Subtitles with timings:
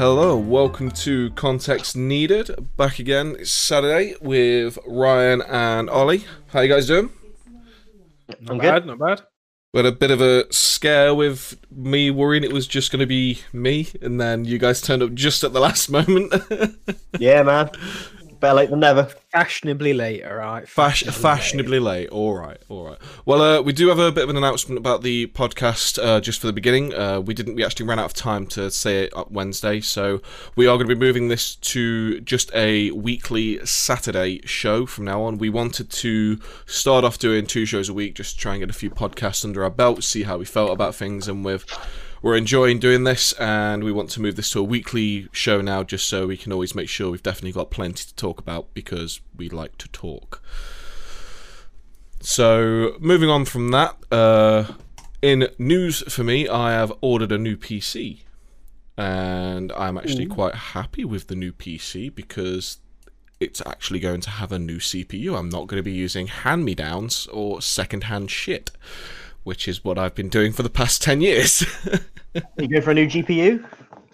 [0.00, 2.74] Hello, welcome to Context Needed.
[2.78, 6.24] Back again, it's Saturday with Ryan and Ollie.
[6.46, 7.10] How you guys doing?
[8.40, 9.20] Not I'm bad, not bad.
[9.74, 13.06] We had a bit of a scare with me worrying it was just going to
[13.06, 16.32] be me, and then you guys turned up just at the last moment.
[17.18, 17.68] Yeah, man.
[18.40, 19.04] Better late than never.
[19.04, 20.66] Fashionably late, all right.
[20.66, 22.08] Fash- fashionably late.
[22.08, 22.98] All right, all right.
[23.26, 26.40] Well, uh, we do have a bit of an announcement about the podcast uh, just
[26.40, 26.94] for the beginning.
[26.94, 27.54] Uh, we didn't.
[27.54, 30.22] We actually ran out of time to say it up Wednesday, so
[30.56, 35.22] we are going to be moving this to just a weekly Saturday show from now
[35.22, 35.36] on.
[35.36, 38.70] We wanted to start off doing two shows a week, just to try and get
[38.70, 41.66] a few podcasts under our belt, see how we felt about things, and with
[42.22, 45.82] we're enjoying doing this and we want to move this to a weekly show now
[45.82, 49.20] just so we can always make sure we've definitely got plenty to talk about because
[49.36, 50.42] we like to talk.
[52.20, 54.74] So, moving on from that, uh,
[55.22, 58.20] in news for me, I have ordered a new PC.
[58.98, 62.78] And I'm actually quite happy with the new PC because
[63.38, 65.38] it's actually going to have a new CPU.
[65.38, 68.70] I'm not going to be using hand me downs or second hand shit,
[69.44, 71.64] which is what I've been doing for the past 10 years.
[72.58, 73.64] You go for a new GPU?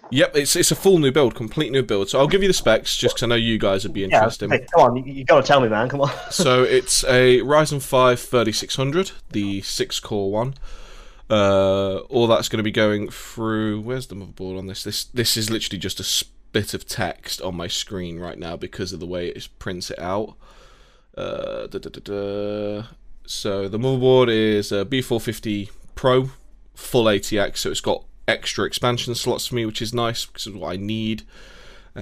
[0.09, 2.07] Yep, it's it's a full new build, complete new build.
[2.09, 4.05] So I'll give you the specs just because I know you guys would be Yeah.
[4.05, 4.49] interested.
[4.49, 5.89] Hey, come on, you, you gotta tell me, man.
[5.89, 6.11] Come on.
[6.31, 10.53] so it's a Ryzen 5 3600, the six core one.
[11.29, 13.81] Uh, all that's going to be going through.
[13.81, 14.81] Where's the motherboard on this?
[14.85, 18.93] This this is literally just a bit of text on my screen right now because
[18.93, 20.35] of the way it prints it out.
[21.17, 22.83] Uh, da, da, da, da.
[23.27, 26.29] So the motherboard is a B450 Pro,
[26.73, 30.55] full ATX, so it's got extra expansion slots for me, which is nice because it's
[30.55, 31.23] what I need.
[31.93, 31.99] Uh,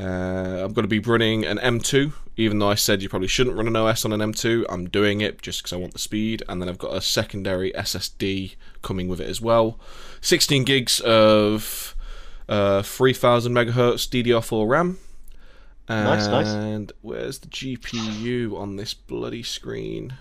[0.63, 3.65] I'm going to be running an M2, even though I said you probably shouldn't run
[3.67, 4.65] an OS on an M2.
[4.69, 7.71] I'm doing it just because I want the speed, and then I've got a secondary
[7.71, 9.79] SSD coming with it as well.
[10.21, 11.95] 16 gigs of
[12.47, 14.99] uh, 3000 megahertz DDR4 RAM.
[15.87, 16.91] And Nice, nice.
[17.01, 20.13] where's the GPU on this bloody screen?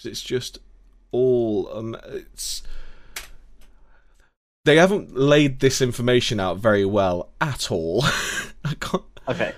[0.00, 0.56] Because it's just
[1.12, 2.62] all um, it's
[4.64, 8.02] they haven't laid this information out very well at all.
[8.64, 9.02] I can't.
[9.28, 9.52] Okay.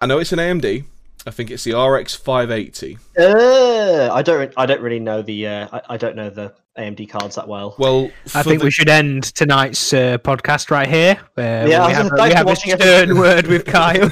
[0.00, 0.84] I know it's an AMD.
[1.24, 2.98] I think it's the RX 580.
[3.16, 4.52] Uh, I don't.
[4.56, 5.46] I don't really know the.
[5.46, 7.76] Uh, I, I don't know the AMD cards that well.
[7.78, 11.20] Well, I think the- we should end tonight's uh, podcast right here.
[11.38, 13.18] Uh, Yeah, I we have, a, we have a stern everything.
[13.18, 14.08] word with Kyle.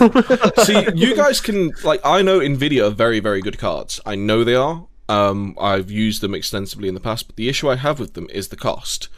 [0.65, 3.99] See, you guys can like I know Nvidia are very, very good cards.
[4.07, 4.87] I know they are.
[5.11, 8.29] Um, I've used them extensively in the past, but the issue I have with them
[8.33, 9.09] is the cost.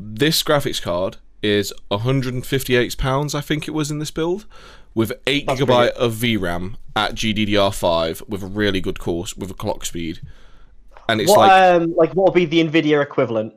[0.00, 4.46] This graphics card is 158 pounds, I think it was in this build,
[4.94, 9.54] with eight That's gigabyte of VRAM at GDDR5 with a really good course with a
[9.54, 10.20] clock speed,
[11.08, 13.52] and it's what like um like what would be the Nvidia equivalent?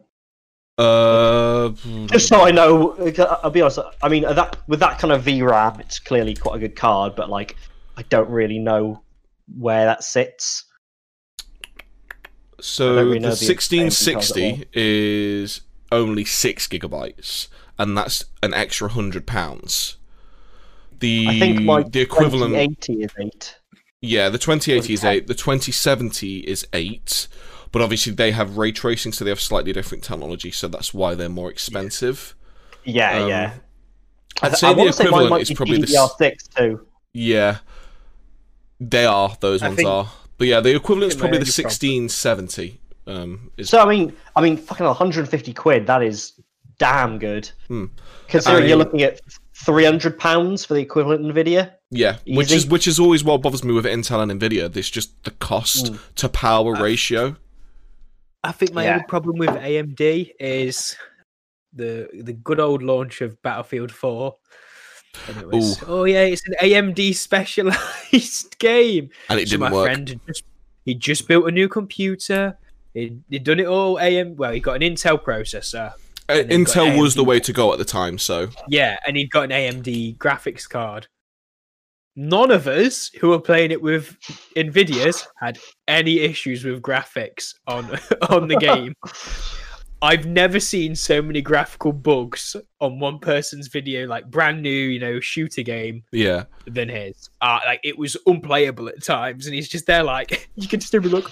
[0.77, 1.69] uh,
[2.07, 2.95] Just so I know.
[3.43, 3.79] I'll be honest.
[4.01, 7.29] I mean, that with that kind of VRAM, it's clearly quite a good card, but
[7.29, 7.55] like,
[7.97, 9.01] I don't really know
[9.57, 10.65] where that sits.
[12.61, 15.61] I So really the know the extent because of 1660 is
[15.91, 19.97] only six gigabytes, and that's an extra hundred pounds.
[20.99, 23.57] The I think my the equivalent, 2080 is eight.
[24.01, 25.27] yeah, the 2080 is eight.
[25.27, 27.27] The 2070 is eight,
[27.71, 31.15] but obviously they have ray tracing, so they have slightly different technology, so that's why
[31.15, 32.35] they're more expensive.
[32.83, 33.53] Yeah, Um, yeah.
[34.43, 36.87] I'd say I the wanna say mine equivalent might is be probably the DDR6 too.
[37.13, 37.57] yeah.
[38.79, 41.65] They are those I ones think- are, but yeah, the equivalent is probably the they're
[41.65, 42.01] your problem.
[42.09, 42.79] 1670.
[43.05, 45.85] Um, is So I mean, I mean, fucking 150 quid.
[45.85, 46.33] That is
[46.79, 47.51] damn good.
[47.67, 47.85] Hmm.
[48.27, 49.21] Considering I you're looking at
[49.53, 51.73] 300 pounds for the equivalent Nvidia.
[51.91, 54.73] Yeah, which is which is always what bothers me with Intel and Nvidia.
[54.73, 55.99] There's just the cost Mm.
[56.15, 57.35] to power ratio.
[58.43, 58.93] I think my Yeah.
[58.93, 60.95] only problem with AMD is
[61.71, 64.35] the the good old launch of Battlefield 4.
[65.27, 65.85] And it was, Ooh.
[65.87, 69.09] oh yeah, it's an AMD specialized game.
[69.29, 69.85] and it So didn't my work.
[69.85, 70.43] friend just
[70.85, 72.57] he just built a new computer.
[72.93, 74.35] He he'd done it all AM.
[74.35, 75.93] Well, he got an Intel processor.
[76.29, 78.17] Uh, and they've got Intel was the way to go at the time.
[78.17, 81.07] So Yeah, and he'd got an AMD graphics card.
[82.15, 84.17] None of us who were playing it with
[84.57, 85.57] Nvidias had
[85.87, 87.85] any issues with graphics on
[88.29, 88.93] on the game.
[90.03, 94.99] I've never seen so many graphical bugs on one person's video, like brand new, you
[94.99, 97.29] know, shooter game yeah, than his.
[97.39, 100.91] Uh, like it was unplayable at times, and he's just there, like you can just
[100.91, 101.25] hear me like,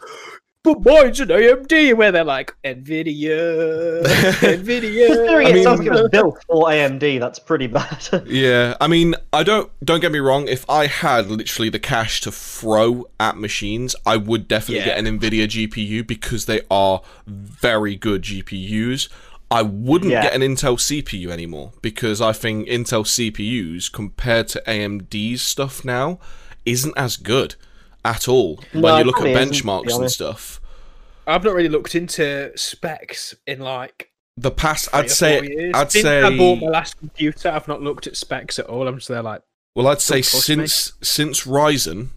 [0.63, 5.07] but mine's an AMD, where they're like Nvidia, Nvidia.
[5.07, 8.23] Considering I it sounds like mean- it was built for AMD, that's pretty bad.
[8.25, 8.75] yeah.
[8.81, 10.47] I mean, I don't don't get me wrong.
[10.47, 14.97] If I had literally the cash to throw at machines, I would definitely Yeah.
[14.97, 19.07] get an Nvidia GPU because they are very good GPUs.
[19.51, 20.23] I wouldn't Yeah.
[20.23, 26.19] get an Intel CPU anymore because I think Intel CPUs compared to AMD's stuff now
[26.65, 27.55] isn't as good
[28.05, 28.59] at all.
[28.73, 30.61] No, when you look at probably isn't, to be benchmarks and stuff,
[31.27, 35.45] I've not really looked into specs in like the past three I'd or say four
[35.45, 35.71] years.
[35.75, 37.49] I'd Since say I bought my last computer.
[37.49, 38.87] I've not looked at specs at all.
[38.87, 39.41] I'm just there like
[39.75, 40.67] Well, I'd say Don't me.
[40.67, 42.09] since since Ryzen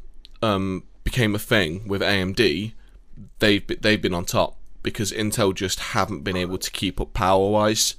[0.43, 2.73] um, became a thing with AMD,
[3.39, 7.13] they've be- they've been on top because Intel just haven't been able to keep up
[7.15, 7.97] power wise.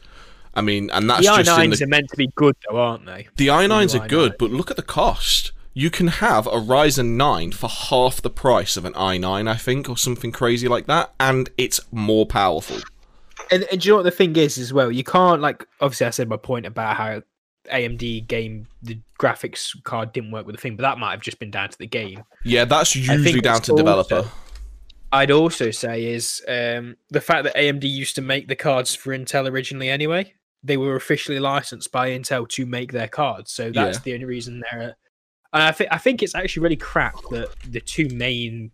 [0.56, 2.78] I mean, and that's the just in i9s the are meant to be good though,
[2.78, 3.28] aren't they?
[3.38, 4.38] the i9s new are good, i9.
[4.38, 5.52] but look at the cost.
[5.76, 9.90] You can have a Ryzen 9 for half the price of an i9, I think,
[9.90, 12.78] or something crazy like that, and it's more powerful.
[13.50, 14.92] And, and do you know what the thing is as well?
[14.92, 17.22] You can't like obviously I said my point about how
[17.72, 21.40] AMD game the graphics card didn't work with the thing, but that might have just
[21.40, 22.24] been down to the game.
[22.44, 24.16] Yeah, that's usually down to developer.
[24.18, 24.32] also-
[25.12, 29.16] I'd also say is um, the fact that AMD used to make the cards for
[29.16, 30.34] Intel originally anyway.
[30.64, 34.02] They were officially licensed by Intel to make their cards, so that's Yeah.
[34.06, 34.96] the only reason they're.
[35.54, 38.72] And I think I think it's actually really crap that the two main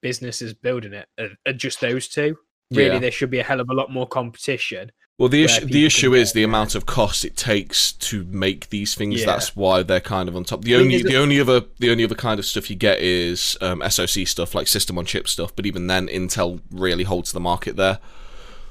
[0.00, 2.36] businesses building it are, are just those two.
[2.70, 2.98] Really, Yeah.
[2.98, 4.92] there should be a hell of a lot more competition.
[5.18, 8.70] Well, the issue the issue is the uh, amount of cost it takes to make
[8.70, 9.20] these things.
[9.20, 9.26] Yeah.
[9.26, 10.62] That's why they're kind of on top.
[10.62, 13.56] The Thing only the only other the only other kind of stuff you get is
[13.60, 15.54] um, SoC stuff like system on chip stuff.
[15.54, 18.00] But even then, Intel really holds the market there.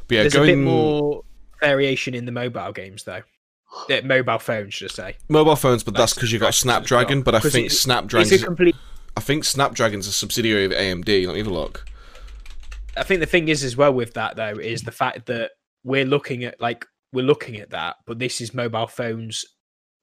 [0.07, 1.23] But yeah, There's going a bit more
[1.61, 3.23] variation in the mobile games though.
[4.03, 5.17] Mobile phones, should I say?
[5.29, 7.21] mobile phones, but that's because you've got Snapdragon.
[7.21, 8.75] But I think it- Snapdragon's a complete.
[9.17, 11.25] I think Snapdragon's a subsidiary of AMD.
[11.27, 11.85] Let me have a look.
[12.97, 15.51] I think the thing is as well with that though is the fact that
[15.83, 19.45] we're looking at like we're looking at that, but this is mobile phones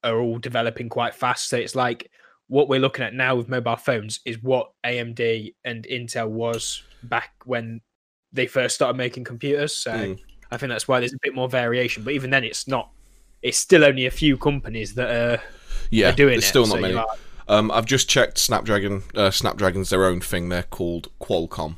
[0.04, 1.48] are all developing quite fast.
[1.48, 2.10] So it's like
[2.48, 7.30] what we're looking at now with mobile phones is what AMD and Intel was back
[7.44, 7.80] when
[8.32, 9.74] they first started making computers.
[9.74, 10.18] So Mm.
[10.50, 12.02] I think that's why there's a bit more variation.
[12.02, 12.90] But even then, it's not.
[13.42, 15.42] It's still only a few companies that are,
[15.90, 16.48] Yeah, are doing there's it.
[16.48, 16.94] still not you're many.
[16.94, 17.06] like,
[17.48, 19.02] Um, I've just checked Snapdragon.
[19.14, 20.48] Uh, Snapdragon's their own thing.
[20.48, 21.76] They're called Qualcomm,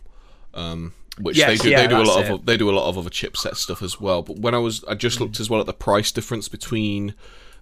[0.54, 1.70] um, which they do.
[1.70, 2.30] yeah, they do a lot it.
[2.30, 2.46] of.
[2.46, 4.22] They do a lot of other chipset stuff as well.
[4.22, 7.14] But when I was, I just looked as well at the price difference between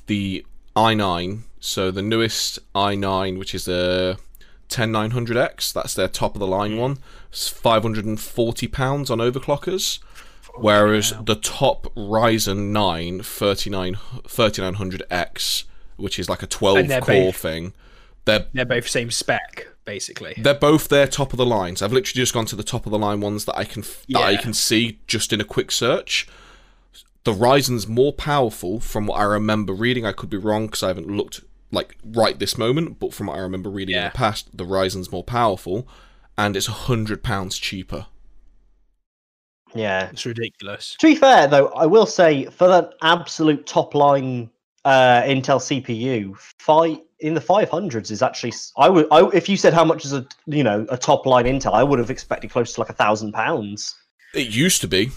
[0.06, 0.44] the
[0.76, 4.18] i9, so the newest i9, which is the
[4.70, 5.72] 10900X.
[5.72, 6.98] That's their top of the line one.
[7.30, 9.98] It's 540 pounds on overclockers.
[10.56, 15.64] Whereas the top Ryzen 9 39, 3900X,
[15.96, 17.72] which is like a 12 core both- thing,
[18.24, 20.34] they're they're both same spec basically.
[20.36, 21.82] they're both their top of the lines.
[21.82, 24.22] I've literally just gone to the top of the line ones that I can that
[24.22, 26.28] I can see just in a quick search.
[27.24, 30.06] The Ryzen's more powerful from what I remember reading.
[30.06, 33.36] I could be wrong because I haven't looked like right this moment, but from what
[33.36, 35.86] I remember reading in the past, the Ryzen's more powerful,
[36.38, 38.06] and it's a hundred pounds cheaper.
[39.74, 40.10] Yeah.
[40.10, 40.96] It's ridiculous.
[41.00, 44.50] To be fair, though, I will say for that absolute top line
[44.84, 48.52] uh, Intel CPU, five in the five hundreds is actually.
[48.76, 49.06] I would.
[49.10, 51.82] I, if you said how much is a you know a top line Intel, I
[51.82, 53.94] would have expected close to like a thousand pounds.
[54.34, 55.10] It used to be.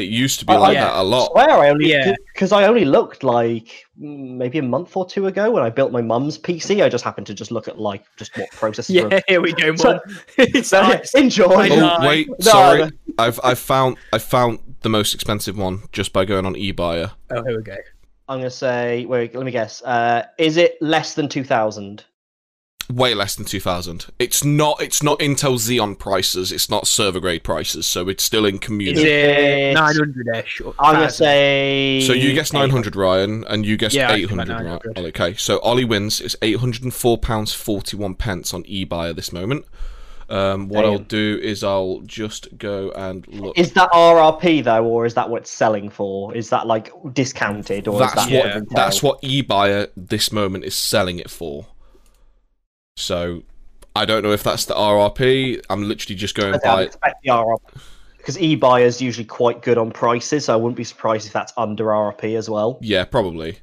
[0.00, 1.30] It used to be I- like I- that a lot.
[1.32, 2.14] Swear I only Yeah.
[2.34, 6.02] because I only looked like maybe a month or two ago when I built my
[6.02, 6.82] mum's PC.
[6.82, 9.10] I just happened to just look at like just what processor.
[9.10, 10.18] Yeah, here we go, So- mum.
[10.38, 11.14] it's So, nice.
[11.14, 11.68] enjoy.
[11.70, 12.78] Oh wait, No, sorry.
[12.80, 12.90] no.
[13.18, 17.10] I've I found I found the most expensive one just by going on eBuyer.
[17.30, 17.76] Oh, here we go.
[18.28, 19.04] I'm gonna say.
[19.06, 19.82] Wait, let me guess.
[19.82, 22.04] Uh, is it less than two thousand?
[22.90, 27.42] Way less than 2000 it's not it's not intel xeon prices it's not server grade
[27.42, 30.60] prices so it's still in community it 900 ish?
[30.78, 32.02] I'm gonna say.
[32.06, 35.34] so you guessed 900 ryan and you guessed Yeah, I think 800 about right okay
[35.34, 39.64] so ollie wins it's 804 pounds 41 pence on ebay at this moment
[40.30, 43.58] um, what I'll do is I'll just go and look.
[43.58, 46.32] Is that RRP though, or is that what it's selling for?
[46.36, 48.58] Is that like discounted, or that's is that what Yeah.
[48.60, 51.66] what that's what eBay at this moment is selling it for.
[52.96, 53.42] So
[53.94, 55.64] I don't know if that's the RRP.
[55.70, 56.82] I'm literally just going by.
[56.82, 57.80] expect the RRP
[58.20, 61.52] because eBuy is usually quite good on prices, so I wouldn't be surprised if that's
[61.56, 62.78] under RRP as well.
[62.82, 63.58] Yeah, probably.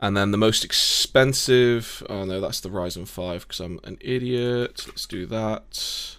[0.00, 2.02] And then the most expensive.
[2.08, 4.84] Oh no, that's the Ryzen 5 because I'm an idiot.
[4.86, 6.16] Let's do that.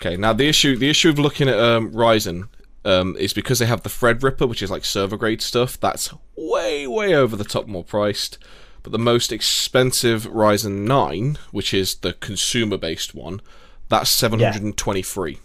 [0.00, 2.48] Okay, now the issue the issue of looking at um, Ryzen
[2.84, 5.80] um, is because they have the Threadripper, which is like server grade stuff.
[5.80, 8.38] That's way way over the top, more priced.
[8.82, 13.40] But the most expensive Ryzen 9, which is the consumer based one,
[13.88, 15.38] that's 723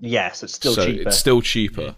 [0.00, 1.08] Yes, it's still so cheaper.
[1.08, 1.94] it's still cheaper.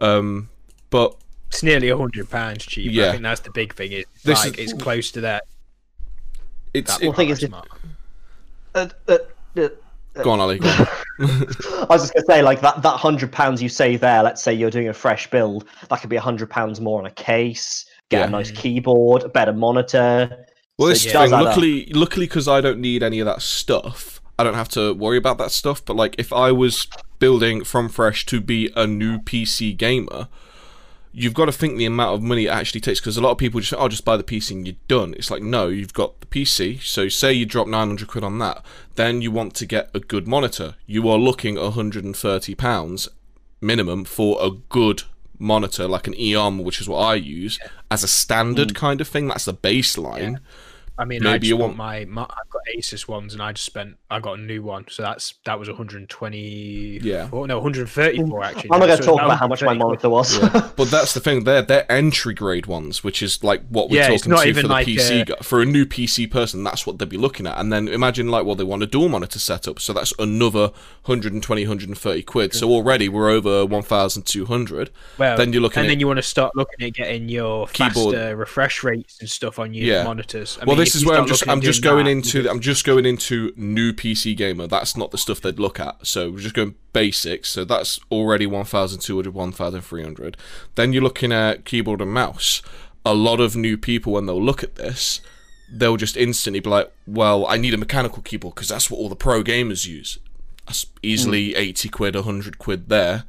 [0.00, 0.50] Um,
[0.90, 1.16] but
[1.48, 2.90] It's nearly 100 pounds cheaper.
[2.92, 3.08] Yeah.
[3.08, 3.92] I think that's the big thing.
[3.92, 5.44] Is This like is- it's close to that.
[6.74, 7.64] it's that it- thing is price
[8.74, 9.18] if- Uh, uh,
[9.62, 9.68] uh,
[10.22, 10.58] Go on, Ollie.
[10.58, 10.86] Go on.
[11.20, 14.22] I was just gonna say, like that that hundred pounds you save there.
[14.22, 17.06] Let's say you're doing a fresh build, that could be a hundred pounds more on
[17.06, 17.86] a case.
[18.10, 18.26] Get Yeah.
[18.26, 20.46] a nice keyboard, a better monitor.
[20.78, 21.22] Well, So this it is thing.
[21.22, 21.44] add up.
[21.44, 25.18] Luckily, luckily, because I don't need any of that stuff, I don't have to worry
[25.18, 25.84] about that stuff.
[25.84, 26.86] But like, if I was
[27.18, 30.28] building from fresh to be a new PC gamer,
[31.12, 33.00] you've got to think the amount of money it actually takes.
[33.00, 35.14] Because a lot of people just, I'll oh, just buy the PC and you're done.
[35.18, 36.80] It's like, no, you've got the PC.
[36.82, 40.28] So say you drop 900 quid on that, then you want to get a good
[40.28, 40.76] monitor.
[40.86, 43.08] You are looking 130 pounds
[43.60, 45.02] minimum for a good
[45.38, 47.58] monitor, like an EOM, which is what I use
[47.90, 48.74] as a standard mm.
[48.74, 49.28] kind of thing.
[49.28, 50.38] That's the baseline.
[50.98, 53.42] I mean, Maybe I just you want want- my, my I've got Asus ones, and
[53.42, 56.98] I just spent I got a new one, so that's that was 120.
[57.02, 57.28] Yeah.
[57.32, 58.62] oh, no, 134 actually.
[58.64, 60.38] I'm not gonna it's talk about how much my monitor was.
[60.38, 60.70] Yeah.
[60.76, 61.44] but that's the thing.
[61.44, 64.68] They're they're entry grade ones, which is like what we're Yeah, talking to even for
[64.68, 67.46] the like PC a- uh, For a new PC person, that's what they'd be looking
[67.46, 67.58] at.
[67.58, 70.72] And then imagine like, well, they want a dual monitor setup, so that's another
[71.04, 72.54] 120, 130 quid.
[72.54, 74.90] So already we're over 1,200.
[75.18, 77.66] Well, then you're looking and at then you want to start looking at getting your
[77.68, 78.14] Keyboard.
[78.14, 80.04] faster refresh rates and stuff on your Yeah.
[80.04, 80.58] monitors.
[80.60, 82.84] I well, mean, this is where I'm just I'm just going that, into I'm just
[82.84, 84.66] going into new PC gamer.
[84.66, 86.06] That's not the stuff they'd look at.
[86.06, 87.50] So we're just going basics.
[87.50, 90.36] So that's already 1,200, 1,300.
[90.74, 92.62] Then you're looking at keyboard and mouse.
[93.04, 95.20] A lot of new people when they'll look at this,
[95.70, 99.08] they'll just instantly be like, "Well, I need a mechanical keyboard because that's what all
[99.08, 100.18] the pro gamers use."
[100.66, 101.58] That's easily hmm.
[101.58, 103.24] 80 quid, 100 quid there.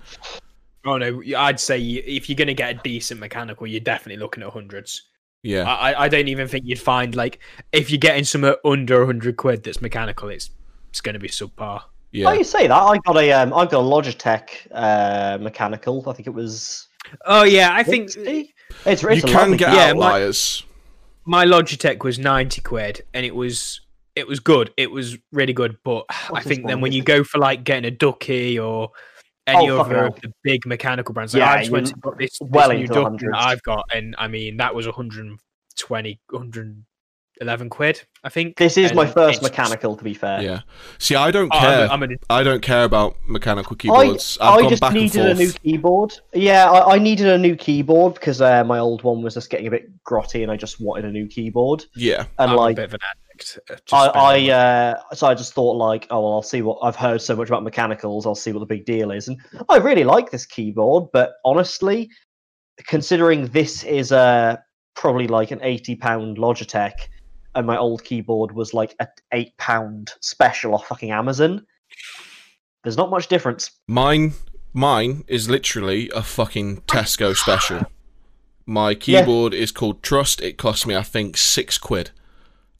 [0.85, 4.43] Oh no, I'd say if you're going to get a decent mechanical, you're definitely looking
[4.43, 5.03] at hundreds.
[5.43, 5.63] Yeah.
[5.63, 7.39] I, I- I don't even think you'd find like
[7.71, 10.49] if you're getting some under 100 quid that's mechanical, it's
[10.89, 11.81] it's going to be subpar.
[11.83, 12.33] Oh, yeah.
[12.33, 12.73] you say that?
[12.75, 16.03] I got a um, I got a Logitech uh, mechanical.
[16.09, 16.87] I think it was.
[17.25, 18.51] Oh yeah, I think it's,
[18.85, 20.63] it's You a can get Yeah, my- outliers.
[21.25, 23.81] my Logitech was 90 quid and it was
[24.15, 24.73] it was good.
[24.75, 27.63] It was really good, but I What's this think then when you go for like
[27.63, 28.91] getting a Ducky or
[29.49, 32.01] any Oh, other of the big mechanical brands, like Yeah, I just went you- and
[32.01, 33.31] got this, this well new into the Ducky hundreds.
[33.33, 38.57] that I've got, and I mean that was 120, 111 quid, I think.
[38.57, 40.41] This is my first mechanical, to be fair.
[40.41, 40.59] Yeah.
[40.97, 41.85] See, I don't Oh, I'm care.
[41.85, 44.37] a- I'm a- I don't care about mechanical keyboards.
[44.41, 45.31] I, I have gone just back and needed forth.
[45.31, 46.13] a new keyboard.
[46.33, 49.67] Yeah, I, I needed a new keyboard because uh, my old one was just getting
[49.67, 51.85] a bit grotty, and I just wanted a new keyboard.
[51.95, 52.77] Yeah, And I'm like,
[53.41, 53.89] a bit of an addict.
[53.93, 56.79] uh, to I, I uh, so I just thought like, oh well, I'll see what
[56.81, 58.25] I've heard so much about mechanicals.
[58.25, 61.09] I'll see what the big deal is, and I really like this keyboard.
[61.13, 62.09] But honestly,
[62.85, 64.63] considering this is a
[64.95, 66.93] probably like an eighty pound Logitech,
[67.55, 71.65] and my old keyboard was like an eight pound special off fucking Amazon,
[72.83, 73.71] there's not much difference.
[73.87, 74.33] mine,
[74.73, 77.85] mine is literally a fucking Tesco special.
[78.65, 80.41] My keyboard is called Trust.
[80.41, 82.11] It cost me, I think, six quid,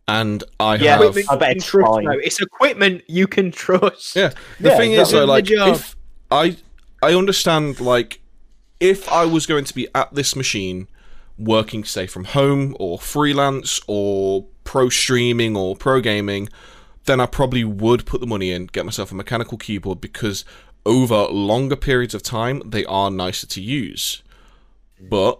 [0.09, 1.01] and I Yeah, have.
[1.01, 2.03] Equipment I you bet can it's trust, fine.
[2.03, 2.19] though.
[2.23, 4.15] It's equipment you can trust.
[4.15, 5.95] Yeah, the Yeah, thing is, though, like, if
[6.31, 6.57] I,
[7.01, 8.21] I understand, like,
[8.79, 10.87] if I was going to be at this machine,
[11.37, 16.49] working, say, from home or freelance or pro streaming or pro gaming,
[17.05, 20.45] then I probably would put the money in, get myself a mechanical keyboard because
[20.85, 24.23] over longer periods of time, they are nicer to use.
[24.99, 25.39] But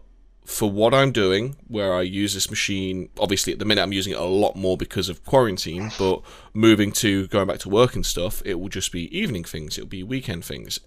[0.50, 4.14] for what I'm doing, where I use this machine, obviously at the minute I'm using
[4.14, 6.24] it a lot more because of quarantine, but
[6.56, 9.88] moving to going back to work and stuff, it will just be evening things, it'll
[9.88, 10.80] be weekend things.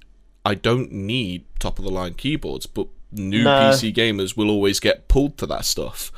[0.45, 3.51] I don't need top of the line keyboards, but new No.
[3.51, 6.11] PC gamers will always get pulled to that stuff.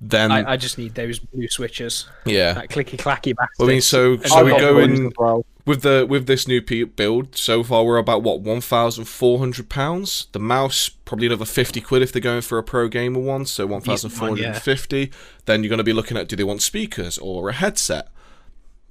[0.00, 2.54] Then, I, I just need those blue switches, yeah.
[2.54, 3.64] that clicky clacky bastard.
[3.64, 5.46] I mean, so And so we go in well.
[5.68, 7.36] With the with this new build.
[7.36, 10.26] So far, we're about what one thousand four hundred pounds.
[10.32, 13.44] The mouse probably another fifty quid if they're going for a pro gamer one.
[13.44, 15.12] So one thousand four hundred and fifty.
[15.44, 18.08] Then you're going to be looking at do they want speakers or a headset?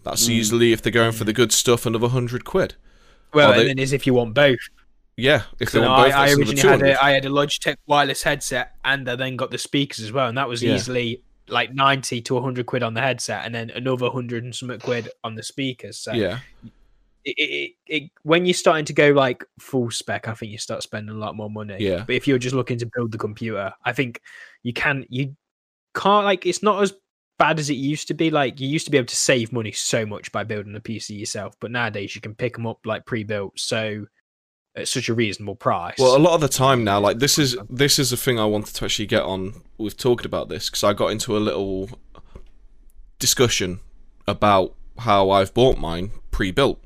[0.03, 0.33] That's hmm.
[0.33, 2.75] easily if they're going for the good stuff another hundred quid.
[3.33, 4.59] well, they- and then is if you want both.
[5.19, 7.77] Yeah, if they want I, both, I another originally had a, I had a Logitech
[7.87, 10.75] wireless headset, and I then got the speakers as well, and that was Yeah.
[10.75, 14.79] easily like ninety to hundred quid on the headset, and then another hundred and something
[14.79, 15.97] quid on the speakers.
[15.97, 16.39] So Yeah,
[17.23, 20.57] it, it, it, it, when you're starting to go like full spec, I think you
[20.57, 21.77] start spending a lot more money.
[21.79, 22.03] Yeah.
[22.05, 24.21] But if you're just looking to build the computer, I think
[24.63, 25.35] you can you
[25.93, 26.93] can't like it's not as
[27.37, 28.29] bad as it used to be.
[28.29, 31.19] Like you used to be able to save money so much by building a PC
[31.19, 34.05] yourself, but nowadays you can pick them up like pre-built, so
[34.77, 35.95] at such a reasonable price.
[35.97, 38.45] Well, a lot of the time now, like this is this is a thing I
[38.45, 41.89] wanted to actually get on with talking about this because I got into a little
[43.19, 43.79] discussion
[44.27, 46.79] about how I've bought mine pre-built,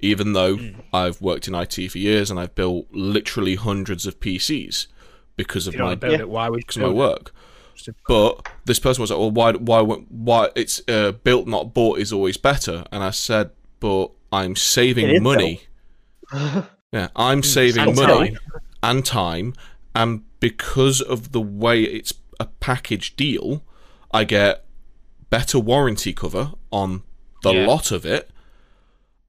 [0.00, 0.80] even though Hmm.
[0.92, 4.86] I've worked in IT for years and I've built literally hundreds of PCs
[5.36, 6.18] because of my want build Yeah.
[6.20, 7.32] it, why would because of my work.
[8.06, 10.50] But this person was like, "Well, why, why, why?
[10.54, 15.62] It's uh, built, not bought, is always better." And I said, but I'm saving money.
[16.92, 17.42] Yeah, I'm hmm.
[17.42, 18.38] saving and money time.
[18.82, 19.54] and time,
[19.94, 23.62] and because of the way it's a package deal,
[24.12, 24.64] I get
[25.30, 27.02] better warranty cover on
[27.42, 27.66] the Yeah.
[27.66, 28.30] lot of it,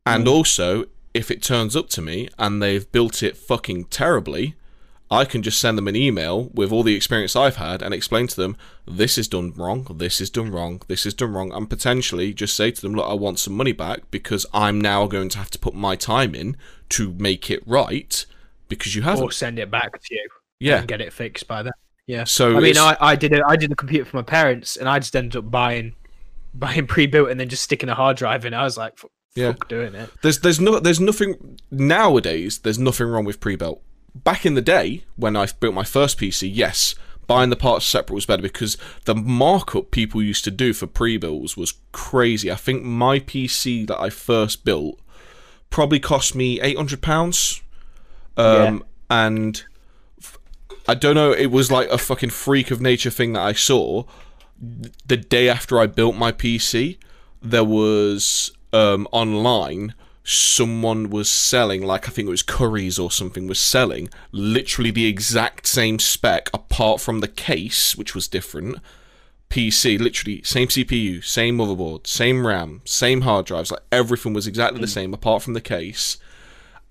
[0.06, 0.30] and hmm.
[0.30, 4.56] also if it turns up to me and they've built it fucking terribly,
[5.14, 8.26] I can just send them an email with all the experience I've had and explain
[8.28, 11.70] to them this is done wrong, this is done wrong, this is done wrong, and
[11.70, 15.30] potentially just say to them, look, I want some money back because I'm now going
[15.30, 16.58] to have to put my time in
[16.90, 18.26] to make it right
[18.70, 19.24] because you haven't.
[19.24, 20.28] or send it back to you
[20.60, 20.80] Yeah.
[20.80, 21.74] and get it fixed by then.
[22.08, 22.24] Yeah.
[22.26, 24.78] So I mean, it's- I, I did a, I did a computer for my parents,
[24.78, 25.96] and I just ended up buying
[26.56, 28.54] buying pre-built and then just sticking a hard drive in.
[28.54, 28.94] I was like,
[29.36, 29.52] Yeah.
[29.54, 30.10] fuck doing it.
[30.22, 32.60] There's there's no there's nothing nowadays.
[32.60, 33.82] There's nothing wrong with pre-built.
[34.16, 38.16] Back in the day when I built my first PC, yes, buying the parts separate
[38.16, 42.52] was better because the markup people used to do for pre-builds was crazy.
[42.52, 45.00] I think my PC that I first built
[45.70, 47.62] probably cost me eight hundred pounds,
[48.38, 49.64] um, and
[50.22, 50.38] f-
[50.88, 51.32] I don't know.
[51.32, 54.04] It was like a fucking freak of nature thing that I saw
[55.06, 56.98] the day after I built my PC,
[57.42, 59.94] there was um, online
[60.24, 65.06] someone was selling, like I think it was Curry's or something, was selling literally the
[65.06, 68.78] exact same spec apart from the case, which was different.
[69.50, 74.80] PC, literally same CPU, same motherboard, same RAM, same hard drives, like everything was exactly
[74.80, 74.92] the hmm.
[74.92, 76.18] same apart from the case,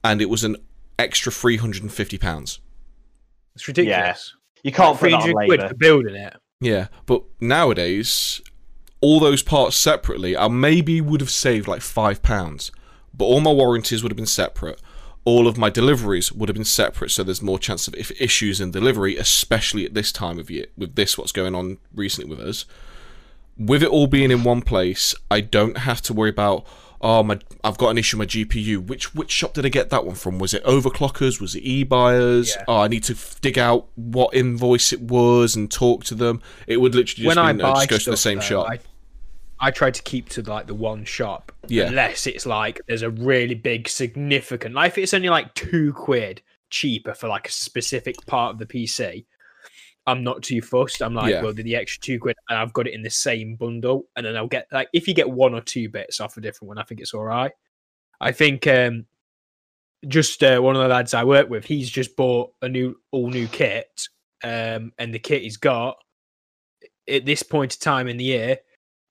[0.05, 0.57] and it was an
[0.99, 2.61] extra three hundred and fifty pounds.
[3.55, 4.35] It's ridiculous.
[4.63, 6.37] You can't put Three that on quid for building it.
[6.61, 8.41] Yeah, but nowadays,
[9.01, 12.71] all those parts separately, I maybe would have saved like five pounds,
[13.15, 14.81] but all my warranties would have been separate.
[15.25, 18.61] All of my deliveries would have been separate, so there's more chance of if issues
[18.61, 22.45] in delivery, especially at this time of year, with this what's going on recently with
[22.45, 22.65] us.
[23.57, 26.67] With it all being in one place, I don't have to worry about
[27.03, 28.87] oh my I've got an issue with my GPU.
[28.87, 30.39] Which which shop did I get that one from?
[30.39, 31.41] Was it Overclockers?
[31.41, 32.57] Was it eBuyers?
[32.57, 32.65] Yeah.
[32.69, 36.41] Oh, I need to f- dig out what invoice it was and talk to them.
[36.67, 38.45] It would literally just when be, I no, buy just go to the same though,
[38.45, 38.71] shop.
[38.71, 38.79] I,
[39.63, 41.53] I try to keep to like the one shop.
[41.69, 41.85] Yeah.
[41.87, 46.43] Unless it's like there's a really big significant like if it's only like two quid
[46.69, 49.25] cheaper for like a specific part of the PC.
[50.05, 51.01] I'm not too fussed.
[51.01, 51.43] I'm like, Yeah.
[51.43, 54.37] well, the extra two quid, and I've got it in the same bundle, and then
[54.37, 56.83] I'll get like if you get one or two bits off a different one, I
[56.83, 57.53] think it's all right.
[58.21, 59.07] I think um
[60.09, 63.31] just uh, one of the lads I work with, he's just bought a new all
[63.31, 64.09] new kit,
[64.43, 65.99] um, and the kit he's got
[67.09, 68.59] at this point of time in the year,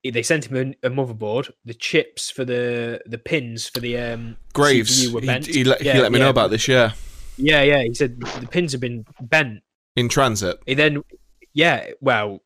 [0.04, 1.52] they sent him a, a motherboard.
[1.66, 5.46] The chips for the the pins for the um Graves, CPU were he, bent.
[5.46, 6.26] he let, Yeah, he let me yeah.
[6.26, 6.68] know about this.
[6.68, 6.94] Yeah,
[7.38, 7.84] Yeah, yeah.
[7.84, 9.62] He said the pins have been bent.
[9.96, 10.58] in transit.
[10.66, 11.04] He then,
[11.54, 12.40] yeah, well,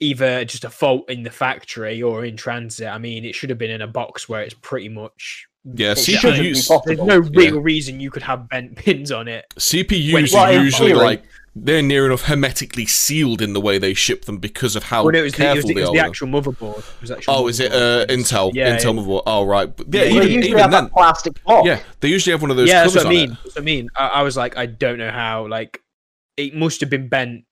[0.00, 2.88] either just a fault in the factory or in transit.
[2.88, 5.46] I mean, it should have been in a box where it's pretty much.
[5.64, 6.82] Yeah, It shouldn't be CPUs.
[6.86, 7.60] There's no real Yeah.
[7.62, 9.44] reason you could have bent pins on it.
[9.56, 11.22] CPUs Well, are usually theory- like
[11.54, 15.12] they're near enough hermetically sealed in the way they ship them because of how Well,
[15.12, 15.92] no, it was the, it was careful the, it they was are.
[15.94, 17.10] the actual motherboard.
[17.16, 18.52] Actual Oh, is it uh, Intel?
[18.54, 19.02] Yeah, Intel yeah.
[19.02, 19.22] motherboard.
[19.26, 19.76] Oh, right.
[19.76, 21.66] But yeah, even, they usually have then, that plastic box.
[21.66, 23.30] yeah, they usually have one of those yeah, that's what I mean.
[23.30, 23.88] That's what I mean.
[23.96, 25.46] I, I was like, I don't know how.
[25.46, 25.82] Like,
[26.36, 27.44] it must have been bent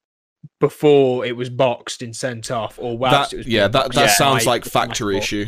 [0.59, 3.47] before it was boxed and sent off, or whilst That, it was.
[3.47, 5.45] yeah, that that Yeah, sounds like my factory issue.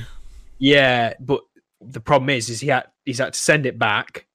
[0.59, 1.41] Yeah, but
[1.81, 4.27] the problem is, is he had he's had to send it back.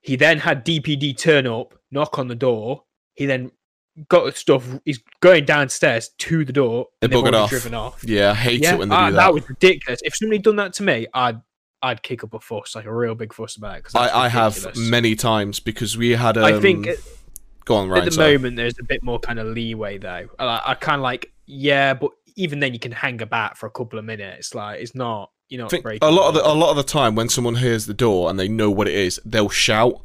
[0.00, 2.84] He then had DPD turn up, knock on the door.
[3.14, 3.50] He then
[4.08, 4.66] got stuff.
[4.84, 7.50] He's going downstairs to the door, They and they've buggered off.
[7.50, 8.02] driven off.
[8.04, 9.20] Yeah, I hate Yeah, it when they ah, do that.
[9.22, 10.00] That was ridiculous.
[10.02, 11.40] If somebody done that to me, I'd
[11.82, 13.84] I'd kick up a fuss, like a real big fuss about it.
[13.94, 16.36] I, I have many times because we had.
[16.36, 16.98] Um, I think at,
[17.64, 18.02] Go on, Ryan.
[18.02, 18.32] at the sorry.
[18.36, 20.28] moment there's a bit more kind of leeway though.
[20.38, 23.70] I, I kind of like yeah, but even then you can hang about for a
[23.70, 24.54] couple of minutes.
[24.54, 26.76] Like it's not you know think breaking a lot of the the a lot of
[26.76, 30.00] the time when someone hears the door and they know what it is, they'll shout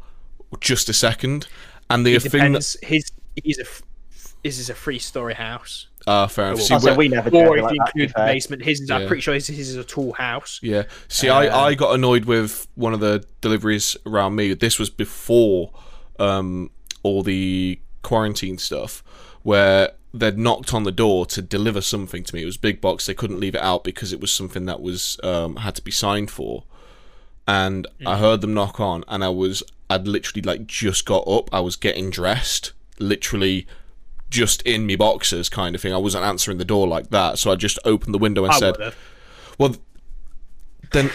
[0.60, 1.48] just a second,
[1.90, 2.76] and the It thing that.
[2.84, 3.84] His he's a f-
[4.44, 6.62] his is a three story house, uh, fair enough.
[6.62, 8.98] See, oh, so we never or if like you include the basement, his is, yeah.
[8.98, 10.60] I'm pretty sure his, his is a tall house.
[10.62, 10.84] Yeah.
[11.08, 14.54] See, I, Um, I got annoyed with one of the deliveries around me.
[14.54, 15.72] This was before
[16.20, 16.70] um,
[17.02, 19.04] all the quarantine stuff,
[19.42, 22.44] where they'd knocked on the door to deliver something to me.
[22.44, 23.06] It was big box.
[23.06, 25.92] They couldn't leave it out because it was something that was um, had to be
[25.92, 26.64] signed for.
[27.48, 31.54] And I heard them knock on, and I was I'd literally like just got up.
[31.54, 33.68] I was getting dressed, literally
[34.30, 35.94] just in me boxers kind of thing.
[35.94, 38.60] I wasn't answering the door like that, so I just opened the window and I
[38.60, 38.98] said, would've.
[39.60, 39.76] well,
[40.92, 41.12] then,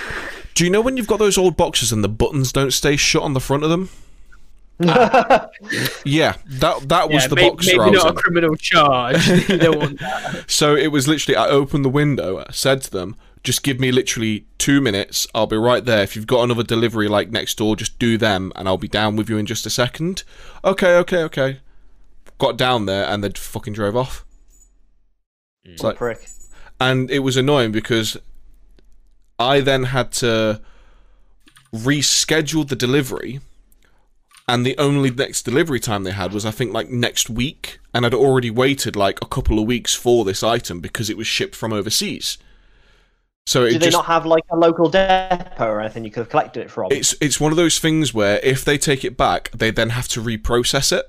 [0.55, 3.23] do you know when you've got those old boxes and the buttons don't stay shut
[3.23, 3.89] on the front of them?
[6.05, 9.27] Yeah, that that was Yeah, the may- boxer maybe I was not a criminal charge.
[9.49, 10.45] you want that.
[10.49, 14.47] So it was literally, I opened the window, said to them, Just give me literally
[14.59, 15.27] two minutes.
[15.35, 16.03] I'll be right there.
[16.03, 19.17] If you've got another delivery like next door, just do them, and I'll be down
[19.17, 20.25] with you in just a second.
[20.65, 21.61] Okay, okay, okay.
[22.39, 24.25] Got down there, and they fucking drove off.
[25.67, 25.73] Mm.
[25.73, 26.27] It's like, prick.
[26.81, 28.17] and it was annoying because
[29.39, 30.61] I then had to
[31.75, 33.41] reschedule the delivery,
[34.51, 38.05] and the only next delivery time they had was I think like next week, and
[38.05, 41.55] I'd already waited like a couple of weeks for this item because it was shipped
[41.55, 42.37] from overseas.
[43.47, 46.23] So it Do they just not have like a local depot or anything you could
[46.23, 46.91] have collected it from?
[46.91, 50.09] it's it's one of those things where if they take it back, they then have
[50.09, 51.09] to reprocess it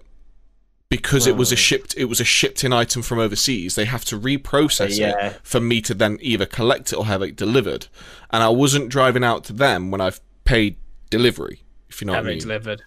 [0.90, 3.74] because it was a shipped it was a shipped in item from overseas.
[3.74, 5.28] They have to uh, reprocess yeah.
[5.28, 7.88] it for me to then either collect it or have it delivered.
[8.30, 10.78] And I wasn't driving out to them when I've paid
[11.10, 11.64] delivery.
[11.90, 12.40] If you know what I mean.
[12.40, 12.84] delivered.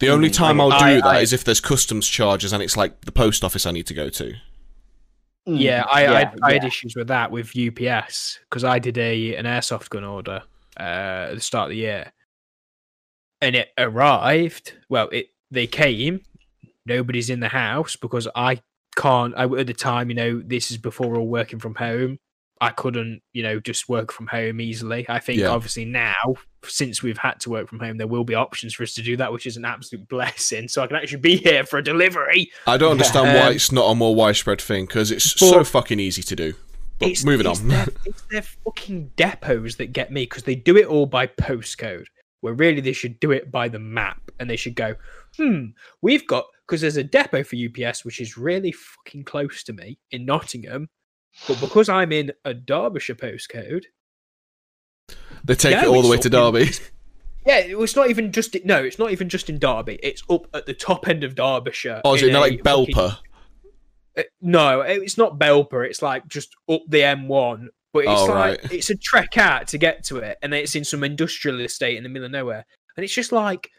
[0.00, 2.76] The only time I'll do I- that I- is if there's customs charges and it's
[2.76, 4.34] like the post office I need to go to.
[5.48, 6.68] Mm, Yeah, I, I, yeah, I had yeah.
[6.68, 10.42] issues with that with UPS because I did a an airsoft gun order
[10.78, 12.12] uh, at the start of the year,
[13.40, 14.72] and it arrived.
[14.88, 16.20] Well, it they came.
[16.86, 18.60] Nobody's in the house because I
[18.96, 19.34] can't.
[19.36, 22.18] I at the time, you know, this is before we're all working from home.
[22.60, 25.04] I couldn't, you know, just work from home easily.
[25.08, 25.48] I think Yeah.
[25.48, 28.94] obviously now, since we've had to work from home, there will be options for us
[28.94, 30.68] to do that, which is an absolute blessing.
[30.68, 32.50] So I can actually be here for a delivery.
[32.66, 35.98] I don't understand why Um, it's not a more widespread thing because it's so fucking
[36.00, 36.54] easy to do.
[37.00, 37.68] But it's, moving it's on.
[37.68, 42.06] Their, it's their fucking depots that get me because they do it all by postcode.
[42.40, 44.94] Where really they should do it by the map, and they should go,
[45.36, 45.68] hmm,
[46.02, 49.98] we've got because there's a depot for UPS which is really fucking close to me
[50.10, 50.88] in Nottingham,
[51.48, 53.84] but because I'm in a Derbyshire postcode,
[55.44, 56.70] they take it all the way to Derby.
[57.46, 59.98] yeah, it was not even just no, it's not even just in Derby.
[60.02, 62.00] It's up at the top end of Derbyshire.
[62.04, 63.18] Oh, is it not like fucking- Belper?
[64.16, 65.84] Uh, no, it's not Belper.
[65.86, 67.66] It's like just up the M1.
[67.92, 68.72] But it's Oh, like right.
[68.72, 72.02] it's a trek out to get to it, and it's in some industrial estate in
[72.02, 72.64] the middle of nowhere.
[72.96, 73.70] And it's just like,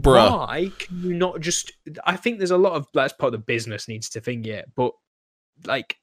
[0.00, 0.38] Bruh.
[0.46, 1.72] why can you not just?
[2.04, 4.70] I think there's a lot of that's part of the business needs to think it,
[4.74, 4.92] but
[5.66, 5.96] like,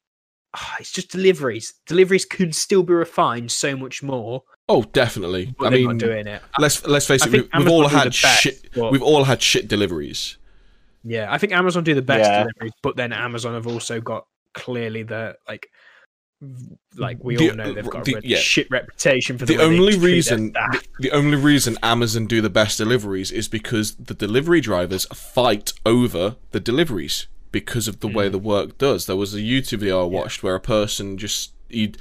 [0.54, 1.74] ah, it's just deliveries.
[1.86, 5.54] Deliveries can still be refined so much more, Oh, definitely.
[5.58, 6.42] but I they're mean, not doing it.
[6.58, 7.32] let's let's face I it.
[7.32, 8.68] We, think we've all had best, shit.
[8.74, 10.36] but- We've all had shit deliveries.
[11.02, 12.42] Yeah, I think Amazon do the best Yeah.
[12.44, 15.66] deliveries, but then Amazon have also got clearly the like,
[16.96, 18.38] like we The- all know they've got the- a yeah.
[18.38, 22.78] shit reputation for the, The only reason, the, the only reason Amazon do the best
[22.78, 28.32] deliveries is because the delivery drivers fight over the deliveries because of the way Mm.
[28.32, 29.06] the work does.
[29.06, 31.92] There was a YouTube video I watched where a person just he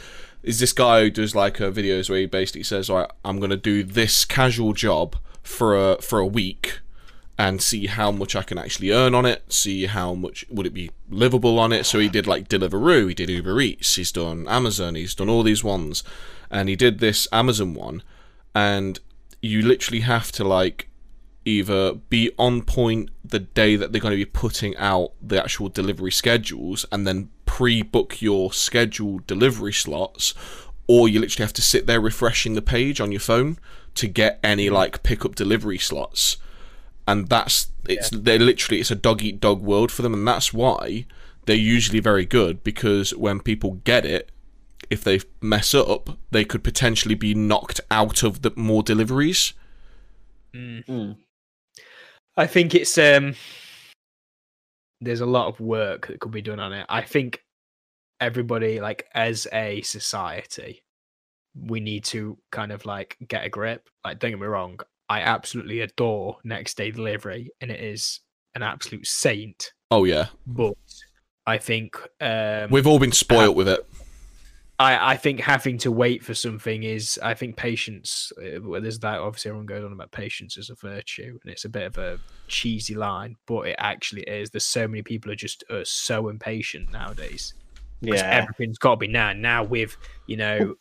[0.41, 3.39] is this guy who does like uh, videos where he basically says, "All right, I'm
[3.39, 6.79] gonna do this casual job for a for a week."
[7.41, 10.73] and see how much I can actually earn on it, see how much would it
[10.73, 11.85] be livable on it.
[11.85, 15.41] So he did like Deliveroo, he did Uber Eats, he's done Amazon, he's done all
[15.41, 16.03] these ones,
[16.51, 18.03] and he did this Amazon one,
[18.53, 18.99] and
[19.41, 20.88] you literally have to like
[21.49, 25.69] either be on point the day that they're going to be putting out the actual
[25.69, 30.33] delivery schedules and then pre-book your scheduled delivery slots
[30.87, 33.59] or you literally have to sit there refreshing the page on your phone
[33.93, 36.37] to get any like pickup delivery slots.
[37.07, 40.53] And that's it's they're literally it's a dog eat dog world for them and that's
[40.53, 41.05] why
[41.45, 44.31] they're usually very good because when people get it
[44.89, 49.53] if they mess up they could potentially be knocked out of the more deliveries.
[50.53, 51.17] Mm.
[52.39, 53.35] I think it's um
[55.01, 56.85] there's a lot of work that could be done on it.
[56.87, 57.43] I think
[58.21, 60.81] everybody like as a society
[61.53, 63.89] we need to kind of like get a grip.
[64.05, 68.21] Like don't get me wrong, I absolutely adore next day delivery and it is
[68.55, 70.75] an absolute saint, oh yeah but
[71.45, 73.85] I think um we've all been spoilt with it
[74.79, 78.99] I, I think having to wait for something is I think patience uh, well, there's
[78.99, 81.97] that obviously everyone goes on about patience as a virtue and it's a bit of
[81.97, 86.29] a cheesy line but it actually is there's so many people are just uh, so
[86.29, 87.53] impatient nowadays.
[88.01, 88.23] Yeah.
[88.23, 90.75] everything's got to be now now with you know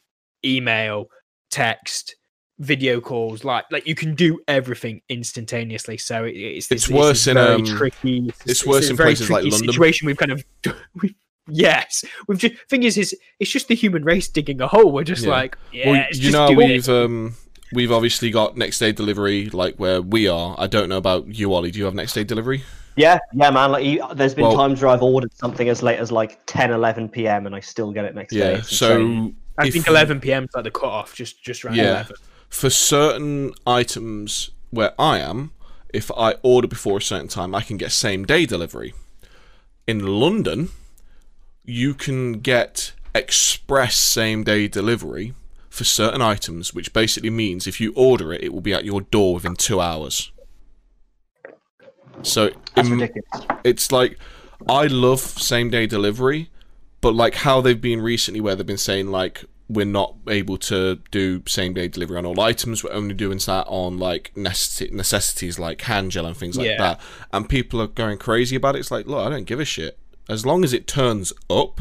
[0.44, 1.06] email
[1.50, 2.14] text
[2.60, 7.24] video calls like like you can do everything instantaneously so it, it's this, It's worse
[7.24, 9.72] this in, very um, tricky it's a worse in very places like tricky London.
[9.72, 10.44] situation we've kind of
[11.02, 11.16] we
[11.50, 15.04] yes we've just thing is is it's just the human race digging a hole we're
[15.04, 15.30] just Yeah.
[15.30, 17.34] like yeah well it's you just know we've um
[17.72, 21.52] we've obviously got next day delivery like where we are i don't know about you
[21.54, 22.62] ollie do you have next day delivery
[22.96, 23.70] Yeah, yeah, man.
[23.70, 26.72] Like, you, there's been Well- times where I've ordered something as late as like 10,
[26.72, 27.46] 11 p.m.
[27.46, 28.38] and I still get it next day.
[28.40, 29.36] yeah It's so insane.
[29.56, 31.84] i if think 11 p.m is like the cutoff just just around Yeah.
[32.08, 32.16] 11
[32.48, 35.52] for certain items where I am,
[35.94, 38.94] if I order before a certain time, I can get same day delivery.
[39.86, 40.70] In London,
[41.70, 45.34] you can get express same day delivery
[45.68, 49.02] for certain items, which basically means if you order it, it will be at your
[49.02, 50.32] door within two hours.
[52.22, 53.46] So That's im- ridiculous.
[53.64, 54.18] it's like
[54.68, 56.50] I love same day delivery,
[57.02, 60.98] but like how they've been recently, where they've been saying like we're not able to
[61.10, 65.58] do same day delivery on all items, we're only doing that on like necessi- necessities
[65.58, 66.78] like hand gel and things like Yeah.
[66.78, 67.00] that,
[67.32, 68.78] and people are going crazy about it.
[68.80, 71.80] It's like, look, I don't give a shit as long as it turns up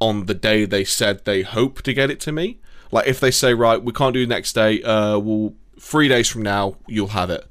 [0.00, 2.58] on the day they said they hope to get it to me.
[2.90, 6.42] Like if they say right, we can't do next day, uh, well, three days from
[6.42, 7.46] now you'll have it.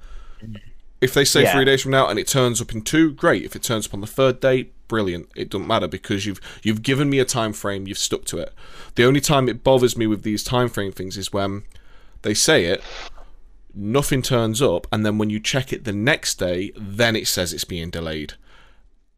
[1.02, 1.52] If they say Yeah.
[1.54, 3.44] three days from now and it turns up in two, great.
[3.44, 5.28] If it turns up on the third day, brilliant.
[5.36, 8.54] It doesn't matter because you've you've given me a time frame, you've stuck to it.
[8.96, 11.64] The only time it bothers me with these time frame things is when
[12.22, 12.82] they say it,
[13.74, 17.52] nothing turns up, and then when you check it the next day, then it says
[17.52, 18.34] it's being delayed.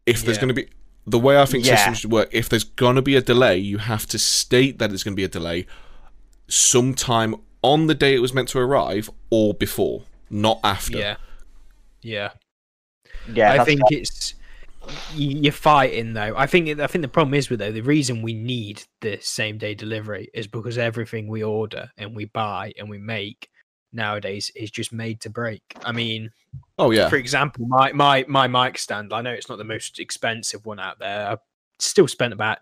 [0.06, 0.40] If there's Yeah.
[0.42, 0.68] going to be
[1.06, 1.76] the way I think Yeah.
[1.76, 4.92] systems should work, if there's going to be a delay, you have to state that
[4.92, 5.66] it's going to be a delay
[6.48, 10.98] sometime on the day it was meant to arrive or before, not after.
[10.98, 11.16] Yeah.
[12.02, 12.30] Yeah.
[13.32, 13.98] Yeah, I think fair.
[13.98, 14.34] it's
[15.14, 16.34] you're fighting though.
[16.36, 19.58] I think I think the problem is with though the reason we need the same
[19.58, 23.48] day delivery is because everything we order and we buy and we make
[23.96, 25.62] nowadays is just made to break.
[25.84, 26.30] I mean,
[26.78, 27.08] Oh yeah.
[27.08, 29.12] for example, my my my mic stand.
[29.12, 31.30] I know it's not the most expensive one out there.
[31.32, 31.36] I
[31.78, 32.58] still spent about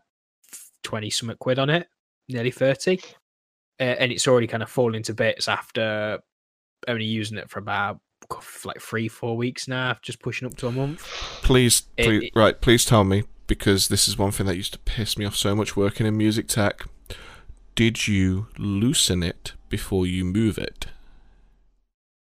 [0.82, 1.88] twenty something quid on it,
[2.28, 3.00] nearly thirty,
[3.80, 6.20] uh, and it's already kind of falling to bits after
[6.88, 8.00] only using it for about
[8.64, 11.02] like three four weeks now, just pushing up to a month.
[11.42, 12.58] Please, It- please, it- right?
[12.60, 15.54] Please tell me because this is one thing that used to piss me off so
[15.54, 16.86] much working in music tech.
[17.74, 20.86] Did you loosen it before you move it?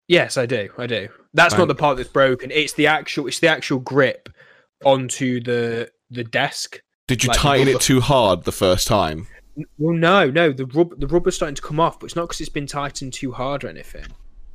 [0.09, 0.69] Yes, I do.
[0.77, 1.07] I do.
[1.35, 2.49] That's not the part that's broken.
[2.51, 3.27] It's the actual.
[3.27, 4.27] It's the actual grip
[4.83, 6.81] onto the the desk.
[7.07, 9.27] Did you Like tighten it too hard the first time?
[9.77, 10.51] Well, no, no.
[10.51, 13.13] The rub the rubber's starting to come off, but it's not because it's been tightened
[13.13, 14.05] too hard or anything.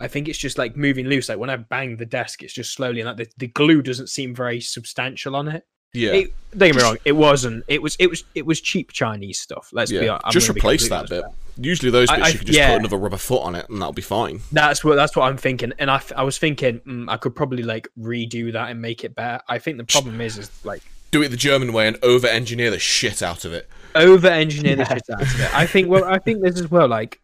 [0.00, 1.28] I think it's just like moving loose.
[1.28, 4.08] Like when I bang the desk, it's just slowly and like the, the glue doesn't
[4.08, 5.64] seem very substantial on it.
[5.92, 6.12] Yeah.
[6.12, 6.96] It, don't get me wrong.
[7.04, 7.64] It wasn't.
[7.68, 7.94] It was.
[8.00, 8.24] It was.
[8.34, 9.70] It was cheap Chinese stuff.
[9.72, 9.98] Let's be.
[9.98, 10.18] yeah.
[10.24, 11.24] I'm Just replace that bit.
[11.56, 12.70] Usually those bits I- you can just yeah.
[12.72, 14.40] put another rubber foot on it and that'll be fine.
[14.52, 17.62] That's what that's what I'm thinking, and I, I was thinking mm, I could probably
[17.62, 19.42] like redo that and make it better.
[19.48, 22.70] I think the problem is is like Do it the German way and over engineer
[22.70, 23.68] the shit out of it.
[23.94, 25.54] over engineer the shit out of it.
[25.54, 26.88] I think well, I think this as well.
[26.88, 27.20] Like,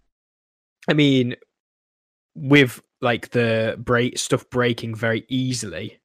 [0.89, 1.35] I mean,
[2.35, 5.99] with like the break stuff breaking very easily,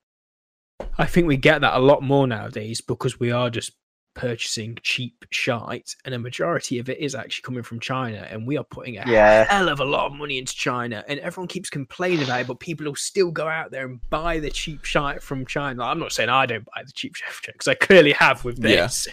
[0.97, 3.73] I think we get that a lot more nowadays because we are just
[4.15, 8.57] purchasing cheap shite, and a majority of it is actually coming from China, and we
[8.57, 9.43] are putting a Yeah.
[9.43, 12.59] hell of a lot of money into China, and everyone keeps complaining about it, but
[12.59, 15.83] people will still go out there and buy the cheap shite from China.
[15.83, 18.75] I'm not saying I don't buy the cheap shit because I clearly have with Yeah.
[18.87, 19.07] this.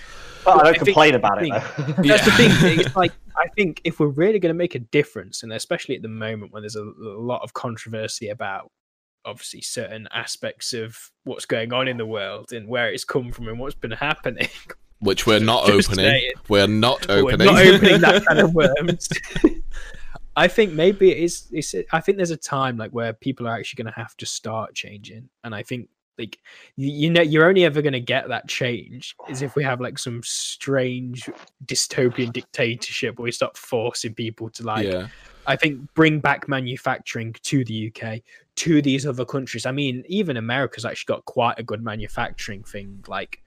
[0.45, 2.03] But I I don't think- complain I about it though.
[2.03, 2.51] That's the thing.
[2.81, 6.03] It's like I think if we're really going to make a difference, and especially at
[6.03, 8.71] the moment when there's a lot of controversy about
[9.25, 13.47] obviously certain aspects of what's going on in the world and where it's come from
[13.49, 14.49] and what's been happening,
[15.03, 16.07] Which we're not Just opening.
[16.07, 16.33] saying.
[16.49, 17.47] We're not we're opening.
[17.47, 19.09] not opening that kind of worms.
[20.37, 21.49] I think maybe it is.
[21.53, 24.27] It's, I think there's a time like where people are actually going to have to
[24.27, 25.89] start changing, and I think
[26.19, 26.39] like
[26.77, 29.81] you, you know you're only ever going to get that change is if we have
[29.81, 31.29] like some strange
[31.67, 35.09] dystopian dictatorship where we start forcing people to like yeah.
[35.47, 38.21] I think bring back manufacturing to the UK,
[38.57, 39.67] to these other countries.
[39.67, 43.43] I mean, even America's actually got quite a good manufacturing thing, like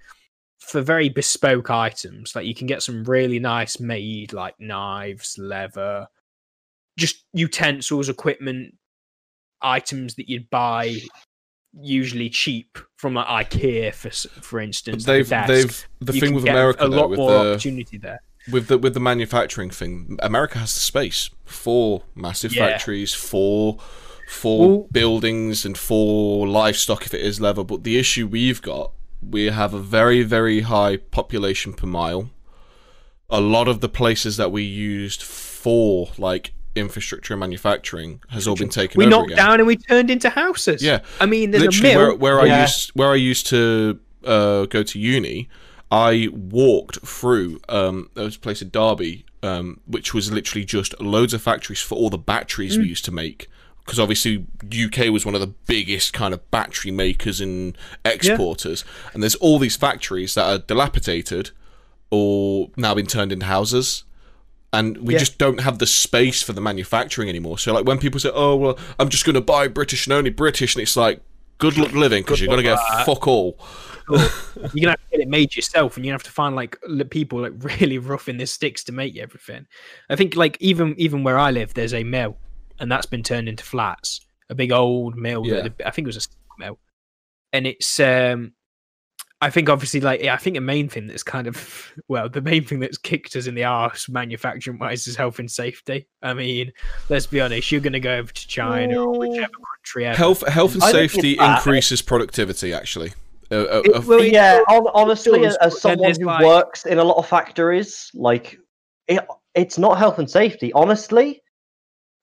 [0.60, 2.36] for very bespoke items.
[2.36, 6.08] Like you can get some really nice made, like knives, leather,
[6.98, 8.76] just utensils, equipment,
[9.62, 10.98] items that you'd buy
[11.82, 14.10] usually cheap from like IKEA, for
[14.42, 15.04] for instance.
[15.04, 15.48] a They've desk.
[15.48, 18.22] they've the You thing with America a though, lot with more the opportunity there.
[18.52, 22.68] with the with the manufacturing thing, America has the space for massive Yeah.
[22.68, 23.78] factories, for
[24.30, 27.64] for Well- buildings, and for livestock if it is leather.
[27.64, 28.92] But the issue we've got,
[29.30, 32.30] we have a very very high population per mile.
[33.30, 38.56] A lot of the places that we used for like infrastructure and manufacturing has all
[38.56, 39.38] been taken We knocked again.
[39.46, 40.84] down and we turned into houses.
[40.84, 41.00] Yeah.
[41.20, 45.00] I mean, there's literally where, where I used where I used to uh, go to
[45.00, 45.50] uni,
[45.92, 51.00] I walked through um, there was a place in Derby, um, which was literally just
[51.02, 52.82] loads of factories for all the batteries Mm.
[52.82, 53.48] we used to make.
[53.86, 59.22] Because obviously UK was one of the biggest kind of battery makers and exporters, and
[59.22, 61.52] there's all these factories that are dilapidated
[62.10, 64.04] or now been turned into houses.
[64.74, 65.20] And we Yeah.
[65.20, 67.58] just don't have the space for the manufacturing anymore.
[67.60, 70.32] So, like, when people say, "Oh, well, I'm just going to buy British and only
[70.32, 71.22] British," and it's like,
[71.60, 73.58] "Good luck living because you're going to get fuck all."
[74.08, 76.78] You're gonna have to get it made yourself, and you have to find like
[77.10, 79.66] people like really roughing the sticks to make everything.
[80.12, 82.38] I think like even even where I live, there's a mill,
[82.80, 84.22] and that's been turned into flats.
[84.50, 85.46] A big old mill.
[85.46, 85.62] Yeah.
[85.62, 86.80] That, I think it was a mill,
[87.54, 88.54] and it's um.
[89.42, 92.64] I think obviously, like I think the main thing that's kind of well, the main
[92.64, 96.08] thing that's kicked us in the arse manufacturing wise is health and safety.
[96.22, 96.72] I mean,
[97.10, 100.18] let's be honest, you're going to go over to China or whichever country ever.
[100.18, 102.74] Health, health and I safety increases productivity.
[102.74, 103.14] Actually,
[103.52, 106.98] uh, uh, It- uh, well, it- yeah, honestly, does, as someone who like- works in
[106.98, 108.58] a lot of factories, like
[109.08, 110.72] it, it's not health and safety.
[110.74, 111.42] Honestly,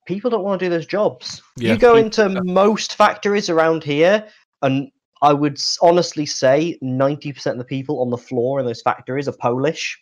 [0.07, 1.43] people don't want to do those jobs.
[1.57, 1.73] Yeah.
[1.73, 4.27] You go into most factories around here,
[4.63, 4.91] and
[5.23, 9.29] I would honestly say ninety percent of the people on the floor in those factories
[9.29, 9.99] are Polish,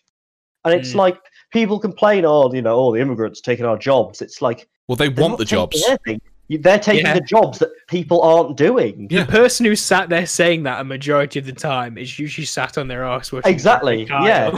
[0.65, 0.97] and it's Mm.
[0.97, 1.19] like
[1.53, 5.09] people complain, "Oh, you know, all the immigrants taking our jobs." It's like well, they
[5.09, 5.83] want the jobs.
[5.87, 6.21] anything.
[6.49, 7.15] They're taking Yeah.
[7.15, 9.07] the jobs that people aren't doing.
[9.09, 9.23] Yeah.
[9.23, 12.77] The person who sat there saying that a majority of the time is usually sat
[12.77, 13.31] on their ass.
[13.31, 14.51] watching Exactly, yeah.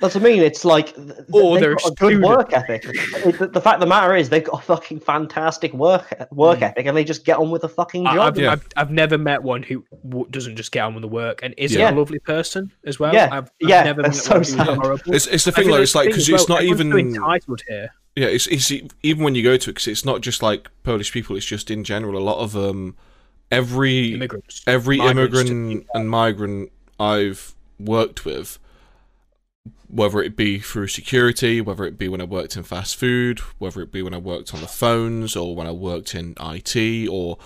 [0.00, 0.42] That's what I mean.
[0.42, 2.82] It's like th- th- Or they've they're got a good work ethic.
[2.82, 6.62] The, the fact of the matter is, they've got a fucking fantastic work work Mm.
[6.70, 8.34] ethic, and they just get on with the fucking I- job.
[8.34, 8.52] I've, Yeah.
[8.52, 11.54] I've, I've never met one who w- doesn't just get on with the work and
[11.56, 11.90] isn't Yeah.
[11.90, 13.14] a lovely person as well.
[13.14, 15.14] Yeah, I've, I've yeah, never that's met so one sad.
[15.14, 15.80] It's, it's the I thing, though.
[15.80, 16.92] It's like because as it's well, not even.
[16.92, 17.90] entitled here.
[18.16, 18.70] Yeah, it's, it's
[19.02, 21.36] even when you go to it, because it's not just like Polish people.
[21.36, 22.18] It's just in general.
[22.18, 22.96] A lot of um,
[23.50, 28.58] every Immigrants, every migrants immigrant and migrant I've worked with,
[29.88, 33.80] whether it be through security, whether it be when I worked in fast food, whether
[33.82, 37.38] it be when I worked on the phones, or when I worked in IT, or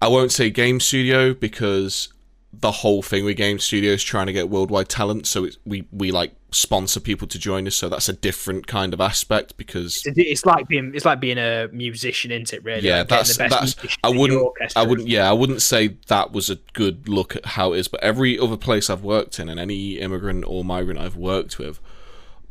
[0.00, 2.12] I won't say game studio because
[2.52, 5.26] the whole thing with game studios trying to get worldwide talent.
[5.26, 7.76] So it's, we we like sponsor people to join us.
[7.76, 11.68] So that's a different kind of aspect because It's- like being it's like being a
[11.72, 12.64] musician, isn't it?
[12.64, 14.42] Really, Yeah, Like that's- the best that's- I wouldn't-
[14.74, 15.06] I wouldn't.
[15.08, 17.88] Yeah, I wouldn't say that was a good look at how it is.
[17.88, 21.78] But every other place I've worked in, and any immigrant or migrant I've worked with,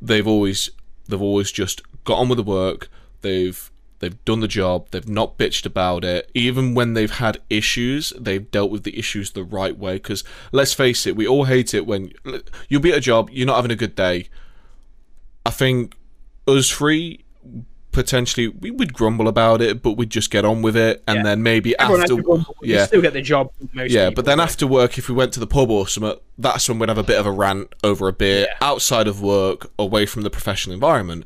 [0.02, 0.70] they've always
[1.10, 2.90] they've always just got on with the work.
[3.22, 4.88] They've they've done the job.
[4.92, 6.30] They've not bitched about it.
[6.34, 9.94] Even when they've had issues, they've dealt with the issues the right way.
[9.96, 12.12] Because let's face it, we all hate it when
[12.68, 14.28] you'll be at a job, you're not having a good day.
[15.46, 15.96] I think
[16.48, 17.24] us three
[17.92, 21.24] potentially we would grumble about it, but we'd just get on with it, and Yeah.
[21.24, 23.50] then maybe Everyone after, grumble, yeah, still get the job.
[23.74, 24.10] Yeah.
[24.10, 26.70] people, But then so- after work, if we went to the pub or something, that's
[26.70, 28.54] when we'd have a bit of a rant over a beer Yeah.
[28.62, 31.26] outside of work, away from the professional environment.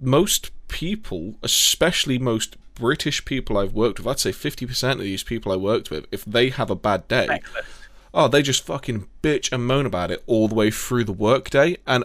[0.00, 5.22] Most people, especially most British people I've worked with, I'd say fifty percent of these
[5.22, 7.66] people I worked with, if they have a bad day, Reckless.
[8.14, 11.76] oh, they just fucking bitch and moan about it all the way through the workday,
[11.86, 12.04] and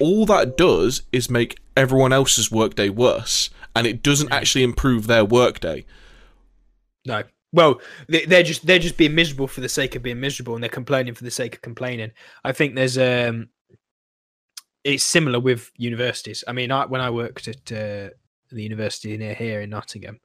[0.00, 5.24] all that does is make everyone else's workday worse, and it doesn't actually improve their
[5.24, 5.84] workday.
[7.06, 7.22] No.
[7.52, 10.68] Well, they're just they're just being miserable for the sake of being miserable, and they're
[10.68, 12.10] complaining for the sake of complaining.
[12.44, 13.48] I think there's um,
[14.86, 16.44] it's similar with universities.
[16.46, 18.10] I mean, I, when I worked at uh,
[18.50, 20.20] the university near here in Nottingham,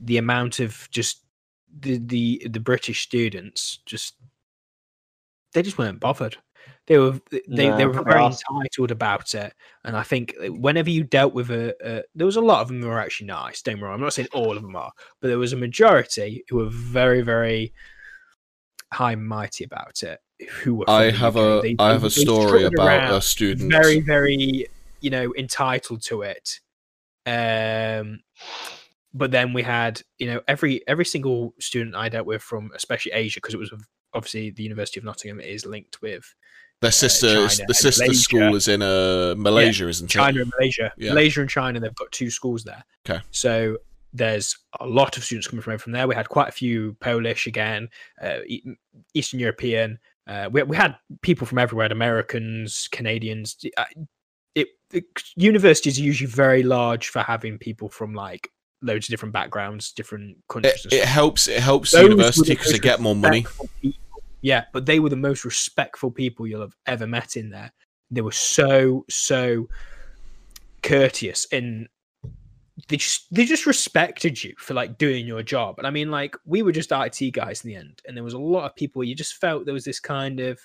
[0.00, 1.22] the amount of just
[1.78, 4.16] the the the British students just
[5.52, 6.36] they just weren't bothered.
[6.88, 11.32] They were they, they were very entitled about it, and I think whenever you dealt
[11.32, 13.62] with a, a there was a lot of them who were actually nice.
[13.62, 13.94] Don't wrong.
[13.94, 17.22] I'm not saying all of them are, but there was a majority who were very
[17.22, 17.72] very
[18.92, 20.18] high and mighty about it.
[20.62, 23.70] Who I have a They- I have a story about a student.
[23.70, 24.66] very very
[25.00, 26.60] you know entitled to it
[27.26, 28.20] um
[29.14, 33.12] but then we had you know every every single student i dealt with from especially
[33.12, 33.72] asia because it was
[34.14, 36.24] obviously the university of nottingham is linked with
[36.80, 38.20] Their sister, China the sister Malaysia.
[38.20, 40.12] school is in uh, Malaysia, isn't it?
[40.12, 41.10] china and malaysia Yeah.
[41.10, 43.20] malaysia and china they've got two schools there Okay.
[43.30, 43.78] so
[44.12, 47.46] there's a lot of students coming from from there we had quite a few polish
[47.46, 47.88] again
[48.20, 48.38] uh,
[49.14, 53.84] eastern european uh, we, we had people from everywhere americans canadians uh,
[54.54, 55.04] it, it
[55.36, 58.48] universities are usually very large for having people from like
[58.82, 61.48] loads of different backgrounds different countries It, it helps.
[61.48, 63.42] It helps Those the university the because they get more money.
[63.42, 63.68] people.
[64.42, 67.72] Yeah, but they were the most respectful people you'll have ever met in there.
[68.10, 69.68] They were so so
[70.82, 71.88] courteous and
[72.88, 75.76] they just they just respected you for like doing your job.
[75.78, 78.34] And I mean, like we were just IT guys in the end, and there was
[78.34, 80.58] a lot of people you just felt there was this kind of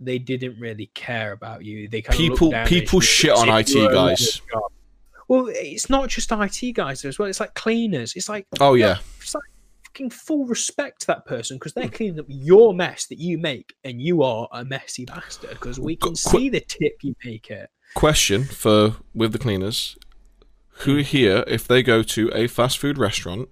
[0.00, 1.88] they didn't really care about you.
[1.88, 4.40] They kind People- looked down people shit on IT you were a guys.
[5.26, 7.28] Well, it's not just IT guys as well.
[7.28, 8.14] It's like cleaners.
[8.16, 9.44] It's like Oh yeah, it's like
[9.84, 13.74] fucking full respect to that person because they're cleaning up your mess that you make,
[13.84, 17.50] and you are a messy bastard because we can Qu- see the tip you make
[17.50, 17.68] it.
[17.94, 19.98] question for with the cleaners.
[20.80, 23.48] Who here, if they go to a fast food restaurant,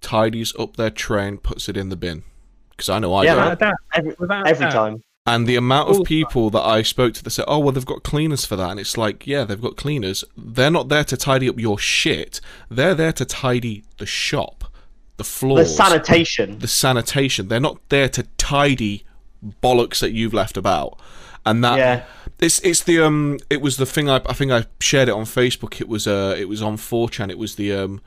[0.00, 2.22] tidies up their tray and puts it in the bin?
[2.70, 3.60] because I know I Yeah, don't.
[3.60, 4.14] man.
[4.18, 4.46] Without.
[4.48, 5.02] Every, every time.
[5.26, 8.02] And the amount of people that I spoke to that said, "Oh, well, they've got
[8.02, 10.24] cleaners for that," and it's like, yeah, they've got cleaners.
[10.36, 12.40] They're not there to tidy up your shit.
[12.68, 14.64] They're there to tidy the shop,
[15.18, 15.58] the floor.
[15.58, 16.58] The sanitation.
[16.58, 17.46] the sanitation.
[17.48, 19.04] They're not there to tidy
[19.62, 20.98] bollocks that you've left about.
[21.46, 22.04] And that Yeah.
[22.44, 25.24] It's it's the um it was the thing I I think I shared it on
[25.24, 25.80] Facebook.
[25.80, 27.30] It was uh it was on 4chan.
[27.30, 28.00] It was the um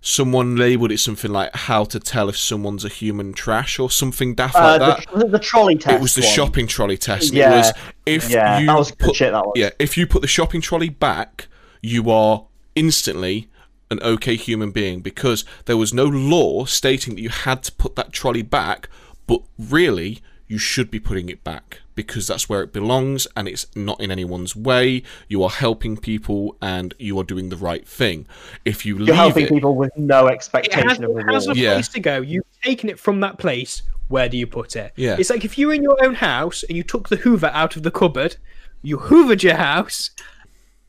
[0.00, 4.34] someone labeled it something like how to tell if someone's a human trash or something
[4.34, 5.18] daft Uh, like that.
[5.18, 5.94] the, the trolley test.
[5.96, 6.30] It was the one.
[6.30, 7.32] shopping trolley test.
[7.32, 7.52] Yeah.
[7.52, 7.72] It was
[8.04, 9.52] if Yeah, you that was put, shit, that was.
[9.56, 11.46] Yeah, if you put the shopping trolley back,
[11.80, 13.48] you are instantly
[13.90, 17.96] an okay human being because there was no law stating that you had to put
[17.96, 18.88] that trolley back,
[19.26, 23.66] but really you should be putting it back because that's where it belongs and it's
[23.76, 25.02] not in anyone's way.
[25.28, 28.26] You are helping people and you are doing the right thing.
[28.64, 31.48] If you You're leave helping it, people with no It expectation has, of it has
[31.48, 31.54] a.
[31.56, 31.74] Yeah.
[31.74, 32.20] place to go.
[32.20, 33.82] You've taken it from that place.
[34.08, 34.92] Where do you put it?
[34.96, 35.16] Yeah.
[35.18, 37.76] It's like if you were in your own house and you took the Hoover out
[37.76, 38.36] of the cupboard,
[38.82, 40.10] you hoovered your house,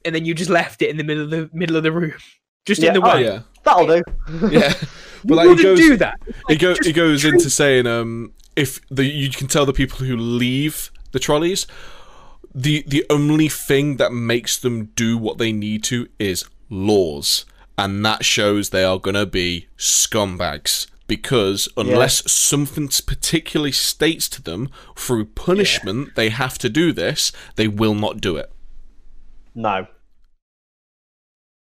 [0.03, 2.13] and then you just left it in the middle of the middle of the room,
[2.65, 3.23] just Yeah, in the oh, way.
[3.23, 4.03] yeah, That'll do.
[4.51, 4.73] yeah.
[5.27, 6.19] But like, it wouldn't goes- do that.
[6.49, 10.05] It, go, it goes treat- into saying um, if the you can tell the people
[10.05, 11.65] who leave the trolleys
[12.55, 17.45] the the only thing that makes them do what they need to is laws.
[17.77, 20.87] And that shows they are to be scumbags.
[21.07, 27.67] Because unless something particularly states to them through punishment they have to do this they
[27.67, 28.51] will not do it.
[29.53, 29.85] No.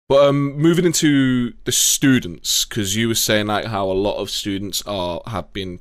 [0.09, 4.29] But um, moving into the students, because you were saying like how a lot of
[4.29, 5.81] students are have been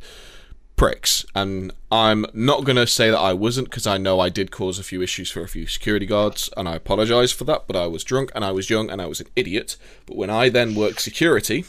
[0.80, 4.80] pricks, and I'm not gonna say that I wasn't, because I know I did cause
[4.80, 7.68] a few issues for a few security guards, and I apologise for that.
[7.68, 9.76] But I was drunk, and I was young, and I was an idiot.
[10.06, 11.66] But when I then worked security,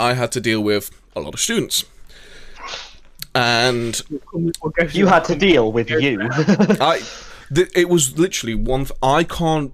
[0.00, 1.84] I had to deal with a lot of students,
[3.32, 4.02] and
[4.32, 6.18] We'll go through You had to deal with you.
[6.80, 7.00] I,
[7.54, 8.86] th- it was literally one.
[8.86, 9.72] Th- I can't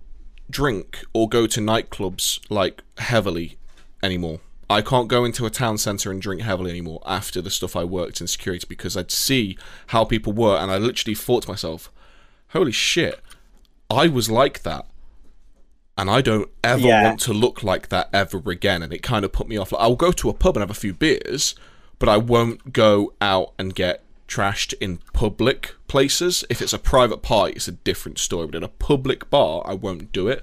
[0.50, 3.56] drink or go to nightclubs like heavily
[4.02, 4.40] anymore.
[4.70, 7.84] I can't go into a town centre and drink heavily anymore after the stuff I
[7.84, 9.58] worked in security because I'd see
[9.88, 11.92] how people were and I literally thought to myself,
[12.48, 13.20] holy shit,
[13.90, 14.86] I was like that.
[15.96, 17.04] And I don't ever Yeah.
[17.04, 18.82] want to look like that ever again.
[18.82, 19.70] And it kind of put me off.
[19.70, 21.54] Like, I'll go to a pub and have a few beers,
[21.98, 26.42] but I won't go out and get trashed in public places.
[26.50, 28.46] If it's a private party, it's a different story.
[28.46, 30.42] But in a public bar, I won't do it.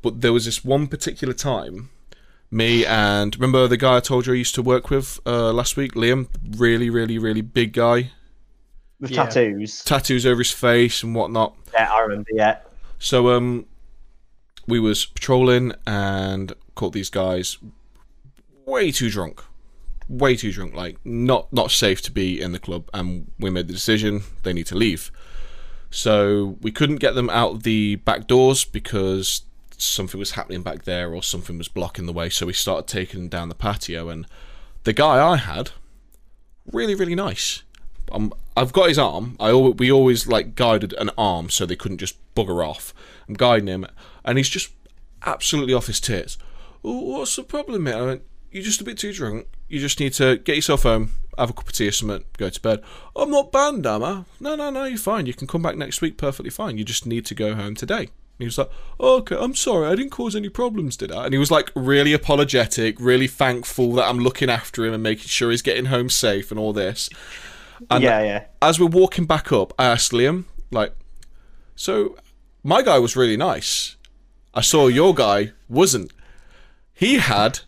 [0.00, 1.90] But there was this one particular time,
[2.54, 5.76] me and remember the guy I told you I used to work with uh, last
[5.76, 8.12] week, Liam, really, really, really big guy,
[9.00, 9.24] with Yeah.
[9.24, 9.82] tattoos.
[9.84, 11.56] tattoos over his face and whatnot.
[11.72, 12.28] Yeah, I remember.
[12.32, 12.58] Yeah.
[12.98, 13.66] So um,
[14.66, 17.58] we was patrolling and caught these guys
[18.66, 19.42] way too drunk,
[20.08, 20.74] way too drunk.
[20.74, 22.88] Like not not safe to be in the club.
[22.94, 25.10] And we made the decision they need to leave.
[25.90, 29.42] So we couldn't get them out the back doors because
[29.84, 32.28] something was happening back there or something was blocking the way.
[32.28, 34.08] So we started taking them down the patio.
[34.08, 34.26] And
[34.84, 35.70] the guy I had,
[36.70, 37.62] really really nice.
[38.12, 39.36] Um, I've got his arm.
[39.40, 42.92] I al- we always like guided an arm so they couldn't just bugger off.
[43.28, 43.86] I'm guiding him,
[44.24, 44.70] and he's just
[45.24, 46.36] absolutely off his tits.
[46.84, 47.94] "Oh, what's the problem, mate?
[47.94, 48.22] I went,
[48.52, 49.46] You're just a bit too drunk.
[49.68, 52.50] You just need to get yourself home, have a cup of tea or something, go
[52.50, 52.80] to bed.
[53.16, 54.24] I'm not banned, am I?
[54.38, 55.26] No, no, no, you're fine.
[55.26, 56.76] You can come back next week perfectly fine.
[56.78, 58.10] You just need to go home today.
[58.36, 61.26] And he was like, oh, okay, I'm sorry, I didn't cause any problems, did I?
[61.26, 65.26] And he was like really apologetic, really thankful that I'm looking after him and making
[65.26, 67.08] sure he's getting home safe and all this.
[67.90, 68.44] And yeah, yeah.
[68.60, 70.94] as we're walking back up, I asked Liam, like,
[71.76, 72.16] so
[72.64, 73.96] my guy was really nice.
[74.52, 76.12] I saw your guy wasn't.
[76.92, 77.60] He had,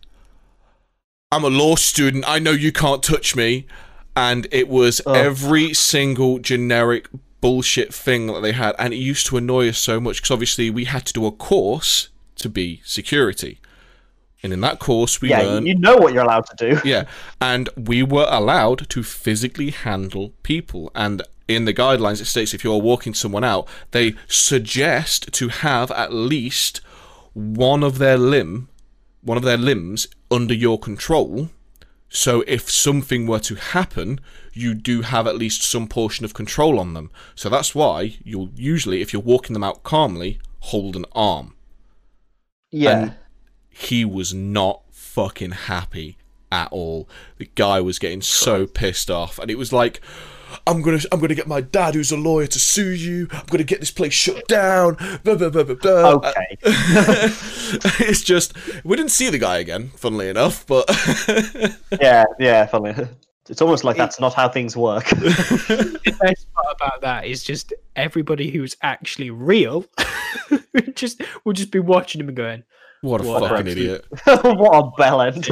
[1.31, 3.67] I'm a law student, I know you can't touch me.
[4.17, 7.07] And it was every single generic
[7.47, 8.75] bullshit thing that they had.
[8.77, 11.31] And it used to annoy us so much because obviously we had to do a
[11.31, 12.09] course
[12.43, 13.61] to be security.
[14.43, 16.81] And in that course, we Yeah, learned you know what you're allowed to do.
[16.85, 17.05] yeah,
[17.41, 20.91] and we were allowed to physically handle people.
[20.97, 25.93] And in the guidelines, it states if you're walking someone out, they suggest to have
[25.93, 26.81] at least
[27.33, 28.69] one of their limb,
[29.23, 31.51] one of their limbs under your control.
[32.09, 34.21] So if something were to happen,
[34.57, 37.11] you do have at least some portion of control on them.
[37.35, 41.55] So that's why you'll usually, if you're walking them out calmly, hold an arm
[42.73, 42.99] Yeah.
[42.99, 43.15] And-
[43.69, 46.17] he was not fucking happy
[46.51, 47.07] at all.
[47.37, 50.01] The guy was getting so pissed off, and it was like,
[50.67, 53.29] "I'm gonna, I'm gonna get my dad, who's a lawyer, to sue you.
[53.33, 54.95] I'm gonna get this place shut down."
[55.25, 56.13] Blah, blah, blah, blah, blah.
[56.15, 56.57] okay.
[56.63, 60.89] it's just we didn't see the guy again, funnily enough, but
[62.01, 62.95] yeah, yeah, funny.
[63.49, 65.05] It's almost like that's not how things work.
[65.09, 69.85] the best part about that is just everybody who's actually real
[70.95, 72.65] just will just be watching him and going,
[73.03, 74.07] What a What fucking absolute- idiot.
[74.59, 75.47] what a bell end.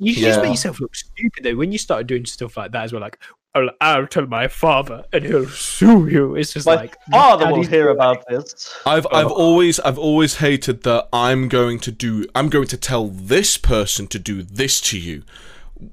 [0.00, 1.56] You should just make yourself look stupid though.
[1.56, 3.18] When you start doing stuff like that as well, like
[3.54, 6.36] I'll, I'll tell my father and he'll sue you.
[6.36, 8.72] It's just My like father will daddy's hear doing about this.
[8.86, 9.16] I've oh.
[9.16, 13.56] I've always I've always hated that I'm going to do I'm going to tell this
[13.56, 15.24] person to do this to you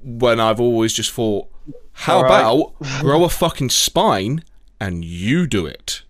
[0.02, 1.48] when I've always just thought
[1.92, 2.30] how Alright.
[2.32, 4.42] about grow a fucking spine
[4.80, 6.02] and you do it.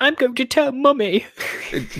[0.00, 1.26] I'm going to tell mummy.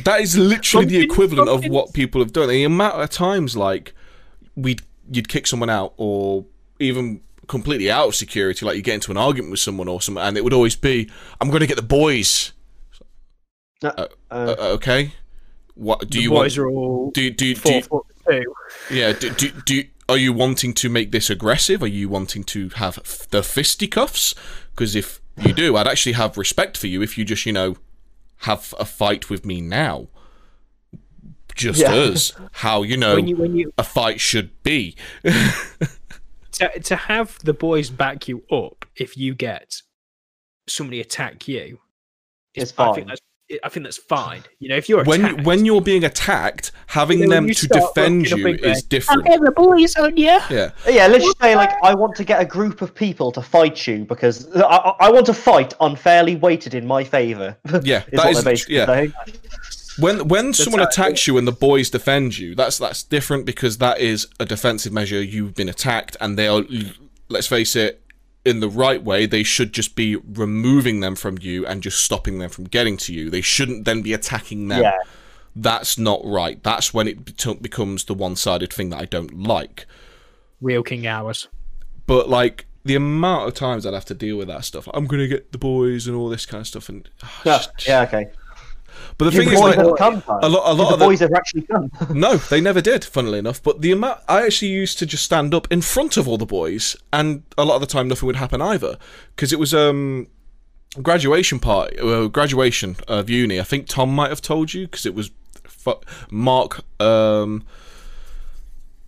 [0.04, 2.48] That is literally the equivalent of what people have done.
[2.48, 3.92] The amount of times like
[4.56, 6.44] we'd you'd kick someone out or
[6.78, 10.22] even completely out of security, like you get into an argument with someone or something,
[10.22, 11.10] and it would always be,
[11.40, 12.52] "I'm going to get the boys."
[13.82, 15.12] Uh, Uh, uh, okay,
[15.74, 16.66] what do the you boys want?
[16.66, 18.54] are all Do do do four you, foot two.
[18.90, 19.12] yeah?
[19.12, 21.82] Do, do do are you wanting to make this aggressive?
[21.82, 24.34] Are you wanting to have f- the fisticuffs?
[24.70, 27.76] Because if you do, I'd actually have respect for you if you just you know
[28.42, 30.08] have a fight with me now.
[31.54, 31.92] Just Yeah.
[31.92, 34.94] as how you know When you when you a fight should be.
[36.52, 39.82] to, to have the boys back you up if you get
[40.68, 41.80] somebody attack you
[42.54, 42.94] is- It's I fine.
[42.94, 43.20] think that's
[43.64, 44.42] I think that's fine.
[44.58, 47.54] You know, if you're when attacked, when you're being attacked, having You know, them you
[47.54, 49.26] to defend you is different.
[49.26, 50.38] I'll get the boys on you.
[50.50, 53.40] Yeah, yeah, let's just say like I want to get a group of people to
[53.40, 57.56] fight you because I, I I want to fight unfairly weighted in my favour.
[57.82, 58.86] yeah, is that what is they're basically yeah.
[58.86, 59.12] saying.
[59.98, 63.46] When when someone how it attacks you and the boys defend you, that's that's different
[63.46, 65.22] because that is a defensive measure.
[65.22, 66.64] You've been attacked, and they are.
[67.30, 68.02] Let's face it.
[68.44, 72.38] In the right way, they should just be removing them from you and just stopping
[72.38, 73.28] them from getting to you.
[73.30, 74.82] They shouldn't then be attacking them.
[74.82, 74.96] Yeah.
[75.54, 76.62] That's not right.
[76.62, 77.24] That's when it
[77.60, 79.86] becomes the one-sided thing that I don't like.
[80.60, 81.48] Real King hours.
[82.06, 85.26] But like the amount of times I'd have to deal with that stuff, I'm gonna
[85.26, 88.30] get the boys and all this kind of stuff, and ah, Yeah, just- yeah, okay.
[89.16, 90.22] But the thing is, like, come?
[90.28, 91.90] A lot, a lot of the boys ever actually come?
[92.14, 93.04] no, they never did.
[93.04, 96.28] Funnily enough, but the amount I actually used to just stand up in front of
[96.28, 98.96] all the boys, and a lot of the time nothing would happen either,
[99.34, 100.28] because it was um
[101.02, 103.60] graduation party, uh, graduation of uni.
[103.60, 105.30] I think Tom might have told you because it was
[105.64, 106.80] fu- Mark.
[107.00, 107.64] Um,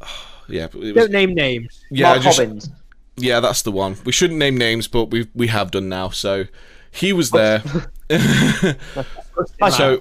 [0.49, 1.84] yeah, it was, Don't name names.
[1.91, 2.70] yeah, Mark just, Hobbins.
[3.16, 3.97] yeah, that's the one.
[4.05, 6.11] We shouldn't name names, but we we have done now.
[6.11, 6.47] So
[6.91, 7.62] he was there.
[9.70, 9.97] So-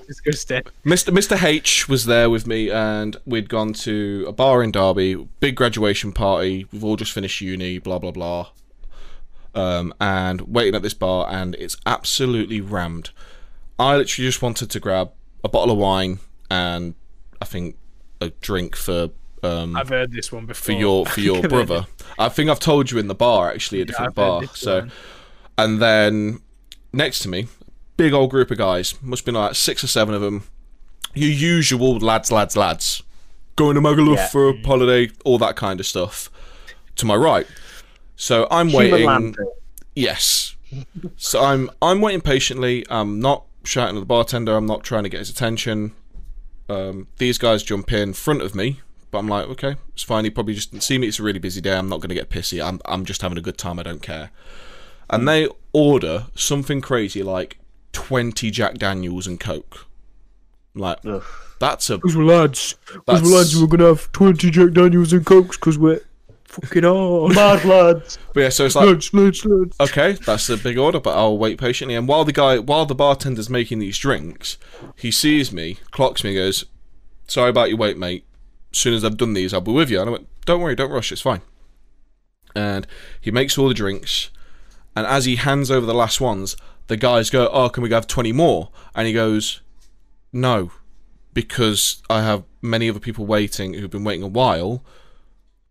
[0.86, 1.12] Mr.
[1.14, 1.42] Mr.
[1.44, 6.12] H was there with me, and we'd gone to a bar in Derby, big graduation
[6.12, 6.66] party.
[6.72, 8.50] We've all just finished uni, blah blah blah.
[9.56, 13.10] Um, and waiting at this bar, and it's absolutely rammed.
[13.80, 15.12] I literally just wanted to grab
[15.44, 16.20] a bottle of wine
[16.52, 16.96] and
[17.42, 17.78] I think
[18.20, 19.10] a drink for
[19.42, 20.66] um I've heard this one before.
[20.66, 21.88] for your for your brother.
[22.18, 24.44] I think I've told you in the bar actually, a different I've bar.
[24.54, 24.92] So one.
[25.58, 26.40] and then
[26.92, 27.48] next to me,
[28.00, 30.44] big old group of guys, must be like six or seven of them.
[31.14, 33.04] Your usual lads, lads, lads,
[33.58, 34.28] going to Magaluf Yeah.
[34.28, 36.32] for a holiday, all that kind of stuff.
[36.96, 37.46] To my right,
[38.16, 39.36] so I'm Human waiting.
[39.96, 40.56] Yes.
[41.18, 42.86] So I'm I'm waiting patiently.
[42.90, 44.56] I'm not shouting at the bartender.
[44.56, 45.94] I'm not trying to get his attention.
[46.70, 48.82] Um, these guys jump in front of me,
[49.12, 50.24] but I'm like, okay, it's fine.
[50.26, 51.08] He probably just didn't see me.
[51.08, 51.76] It's a really busy day.
[51.78, 52.64] I'm not going to get pissy.
[52.64, 53.80] I'm I'm just having a good time.
[53.80, 54.30] I don't care.
[55.10, 57.58] And they order something crazy like
[57.94, 59.88] twenty Jack Daniels and Coke.
[60.76, 61.24] Like Ugh.
[61.60, 62.76] that's a Because we're lads.
[62.94, 66.00] Because we're lads, we're going to have 20 Jack Daniels and Cokes because we're
[66.46, 67.34] fucking hard.
[67.36, 68.18] Bad lads.
[68.34, 68.50] but yeah.
[68.50, 69.76] So it's like lads, lads, lads.
[69.80, 71.96] okay, that's a big order, but I'll wait patiently.
[71.96, 74.58] And while the guy, while the bartender's making these drinks,
[74.96, 76.66] he sees me, clocks me, goes,
[77.28, 78.26] "Sorry about your wait, mate.
[78.72, 80.76] As soon as I've done these, I'll be with you." And I went, "Don't worry,
[80.76, 81.42] don't rush, it's fine."
[82.56, 82.88] And
[83.20, 84.30] he makes all the drinks,
[84.96, 86.56] and as he hands over the last ones,
[86.90, 89.62] the guys go, "Oh, can we have twenty more?" And he goes,
[90.34, 90.72] "No,
[91.34, 94.84] because I have many other people waiting who've been waiting a while.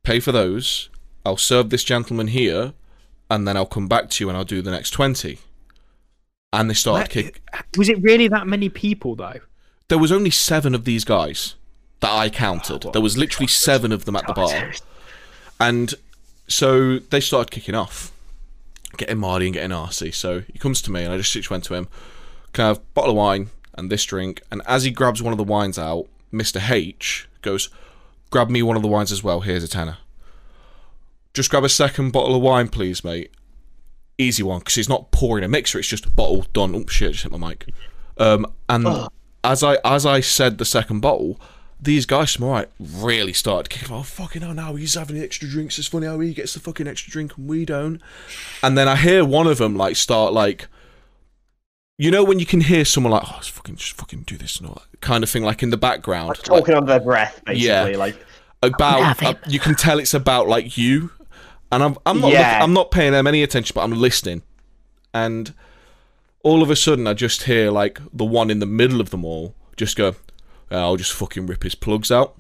[0.03, 0.89] Pay for those.
[1.27, 2.73] I'll serve this gentleman here."
[3.31, 5.39] and then I'll come back to you and I'll do the next 20.
[6.53, 7.43] And they started kick.
[7.77, 9.41] Was it really that many people, though?
[9.89, 11.55] There was only seven of these guys
[12.01, 12.87] that I counted.
[12.87, 14.73] Oh, there was literally seven of them at the bar.
[15.61, 15.95] And
[16.47, 18.13] so they started kicking off,
[18.99, 20.15] getting Marty and getting RC.
[20.15, 21.89] So he comes to me and I just went to him,
[22.53, 24.43] Can I have a bottle of wine and this drink?
[24.51, 26.71] And as he grabs one of the wines out, Mr.
[26.71, 27.71] H goes,
[28.31, 29.41] Grab me one of the wines as well.
[29.41, 29.99] Here's a tenner.
[31.33, 33.33] Just grab a second bottle of wine, please, mate.
[34.19, 35.79] Easy one, because he's not pouring a mixer.
[35.79, 36.75] It's just a bottle done.
[36.75, 37.09] Oh shit!
[37.09, 37.69] I just hit my mic.
[38.19, 39.09] Um, and
[39.45, 41.41] as I as I said the second bottle,
[41.81, 43.95] these guys from Alright really started kicking.
[43.95, 44.55] Oh fucking hell!
[44.55, 45.79] Now he's having the extra drinks.
[45.79, 48.01] It's funny how he gets the fucking extra drink and we don't.
[48.63, 50.67] And then I hear one of them like start like,
[51.99, 54.59] you know, when you can hear someone like, oh, let's fucking just fucking do this
[54.59, 57.01] and all that kind of thing, like in the background, Like like, talking under their
[57.01, 57.93] breath, basically.
[57.93, 57.97] Yeah.
[57.97, 58.17] Like
[58.63, 61.13] about uh, you can tell it's about like you
[61.71, 62.55] and i'm i'm not Yeah.
[62.55, 64.43] look- i'm not paying them any attention but i'm listening
[65.15, 65.55] and
[66.43, 69.25] all of a sudden i just hear like the one in the middle of them
[69.25, 70.17] all just go
[70.71, 72.37] "Yeah, i'll just fucking rip his plugs out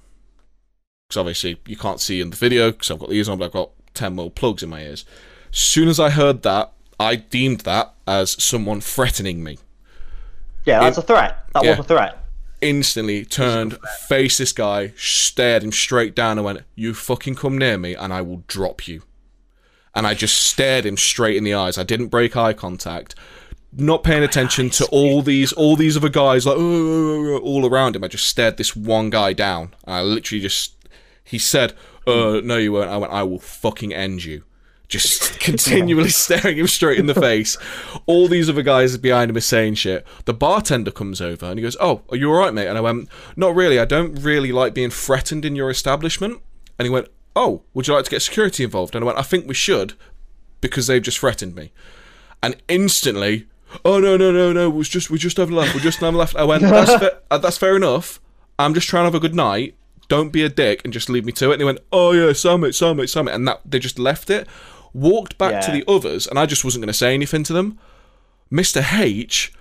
[1.09, 3.47] because obviously you can't see in the video because i've got the ears on but
[3.47, 5.05] i've got 10 mil plugs in my ears
[5.53, 9.59] as soon as i heard that i deemed that as someone threatening me
[10.65, 11.47] yeah, that's a threat.
[11.55, 11.71] That Yeah.
[11.71, 12.19] was a threat.
[12.61, 17.79] instantly turned, faced this guy, stared him straight down, and went, "You fucking come near
[17.79, 19.03] me, and I will drop you."
[19.95, 21.79] And I just stared him straight in the eyes.
[21.79, 23.15] I didn't break eye contact,
[23.73, 27.67] not paying attention to all these all these other guys like "Oh, oh, oh," all
[27.67, 28.05] around him.
[28.05, 29.75] I just stared this one guy down.
[29.87, 30.75] I literally just
[31.23, 31.75] he said,
[32.07, 34.45] "Uh, no, you won't." I went, "I will fucking end you."
[34.89, 37.59] Just continually staring him straight in the face.
[38.07, 40.07] All these other guys behind him are saying shit.
[40.25, 42.83] The bartender comes over and he goes, "Oh, are you all right, mate?" And I
[42.83, 43.79] went, "Not really.
[43.79, 46.41] I don't really like being threatened in your establishment."
[46.79, 49.23] And he went, "Oh, would you like to get security involved?" And I went, "I
[49.23, 49.93] think we should,
[50.63, 51.71] because they've just threatened me."
[52.43, 53.47] And instantly,
[53.85, 54.71] "Oh no, no, no, no!
[54.71, 55.75] We're just we're just having a laugh.
[55.75, 58.21] We're just having a laugh." I went, "That's fa- uh, that's fair enough.
[58.59, 59.75] I'm just trying to have a good night.
[60.09, 62.33] Don't be a dick and just leave me to it." And they went, "Oh yeah,
[62.33, 64.47] summit, summit, summit," and that they just left it.
[64.95, 67.79] Walked back to the others, and I just wasn't going to say anything to them.
[68.51, 68.83] Mr.
[68.99, 69.53] H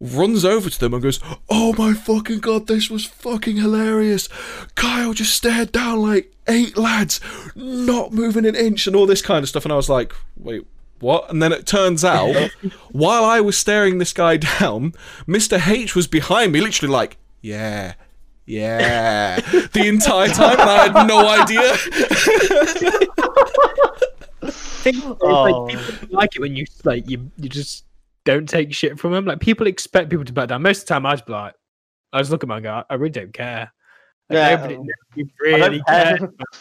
[0.00, 4.28] runs over to them and goes, Oh my fucking god, this was fucking hilarious.
[4.76, 7.20] Kyle just stared down like eight lads,
[7.56, 9.64] not moving an inch, and all this kind of stuff.
[9.64, 10.64] And I was like, Wait,
[11.00, 11.30] what?
[11.30, 12.50] And then it turns out,
[12.90, 14.92] while I was staring this guy down,
[15.26, 15.64] Mr.
[15.66, 17.94] H was behind me, literally like, Yeah.
[18.50, 19.40] Yeah,
[19.74, 21.76] the entire time, and I had no idea.
[24.50, 25.64] thing Oh.
[25.66, 27.84] like people like it when you like you you just
[28.24, 29.24] don't take shit from them.
[29.24, 30.62] Like people expect people to back down.
[30.62, 31.54] Most of the time, I just be like,
[32.12, 32.84] I just look at my guy.
[32.88, 33.72] I really don't care.
[34.30, 36.20] Like, Yeah, nobody, nobody really cares.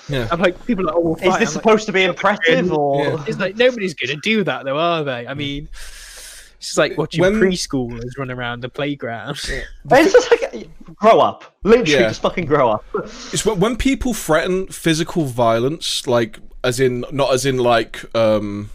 [0.10, 0.28] Yeah.
[0.32, 1.28] I'm like, people are like, oh, Is fine.
[1.28, 3.04] this I'm like, supposed to be impressive or?
[3.06, 3.26] Yeah.
[3.28, 5.28] it's like nobody's gonna do that though, are they?
[5.28, 9.38] I mean, it's just like watching When- preschoolers run around the playground.
[9.92, 11.56] It's just like grow up.
[11.64, 12.08] Literally, Yeah.
[12.08, 12.86] just fucking grow up.
[13.34, 18.70] It's when, when people threaten physical violence, like as in not as in like um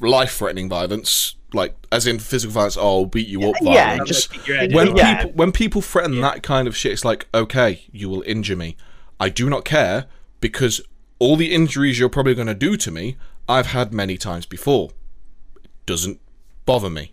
[0.00, 2.76] life threatening violence, like as in physical violence.
[2.76, 4.08] Oh, I'll beat you up Yeah, violence.
[4.08, 4.96] just- Keep your head when.
[4.96, 5.16] Yeah.
[5.22, 8.76] people when people threaten that kind of shit, it's like okay, you will injure me.
[9.18, 10.06] I do not care
[10.40, 10.80] because
[11.18, 13.16] all the injuries you're probably going to do to me,
[13.48, 14.90] I've had many times before.
[15.62, 16.20] It doesn't
[16.64, 17.12] bother me,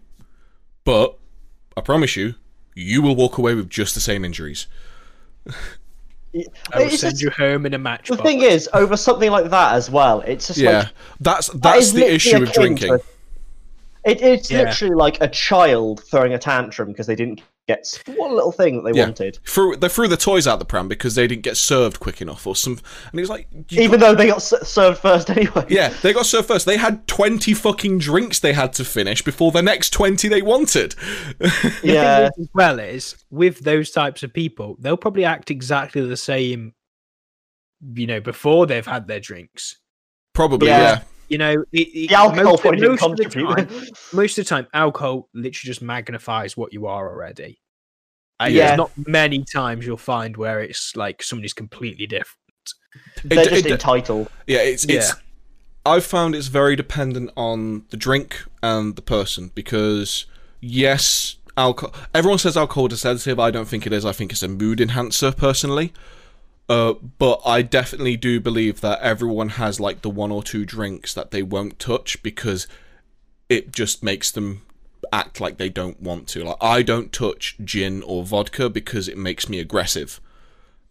[0.86, 1.18] but
[1.76, 2.36] I promise you,
[2.74, 4.68] you will walk away with just the same injuries.
[6.36, 8.10] I will It's send just- you home in a match.
[8.10, 10.88] The thing is, over something like that as well, it's just Yeah, like
[11.22, 12.90] that's that's is the issue with akin drinking.
[13.00, 13.04] to-
[14.06, 14.64] It, it's Yeah.
[14.64, 18.78] literally like a child throwing a tantrum because they didn't get s- one little thing
[18.82, 19.06] that they Yeah.
[19.06, 22.22] wanted, threw they threw the toys out the pram because they didn't get served quick
[22.22, 25.30] enough or some and he was like you even though they got s- served first
[25.38, 25.66] anyway.
[25.68, 29.52] yeah they got served first they had 20 fucking drinks they had to finish before
[29.52, 30.94] the next 20 they wanted
[31.40, 32.16] The yeah.
[32.18, 36.18] thing is, as well is with those types of people, they'll probably act exactly the
[36.18, 36.74] same.
[37.94, 39.78] You know, before they've had their drinks.
[40.34, 40.80] probably Yeah.
[40.80, 43.70] yeah, You know, it, it, The alcohol most, most of the time,
[44.14, 47.60] most of the time, alcohol literally just magnifies what you are already.
[48.40, 48.68] And Yeah.
[48.68, 52.38] there's not many times you'll find where it's like somebody's completely different.
[53.24, 54.30] They're It- just it- entitled.
[54.48, 55.14] yeah it's it's Yeah.
[55.86, 60.26] i've found it's very dependent on the drink and the person because
[60.60, 64.42] yes alcohol everyone says alcohol is sedative i don't think it is i think it's
[64.44, 65.94] a mood enhancer personally
[66.70, 71.14] Uh, but I definitely do believe that everyone has like the one or two drinks
[71.14, 72.68] that they won't touch because
[73.48, 74.64] it just makes them
[75.12, 76.44] act like they don't want to.
[76.44, 80.20] Like I don't touch gin or vodka because it makes me aggressive.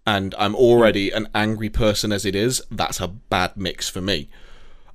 [0.06, 2.62] And I'm already an angry person as it is.
[2.70, 4.28] That's a bad mix for me.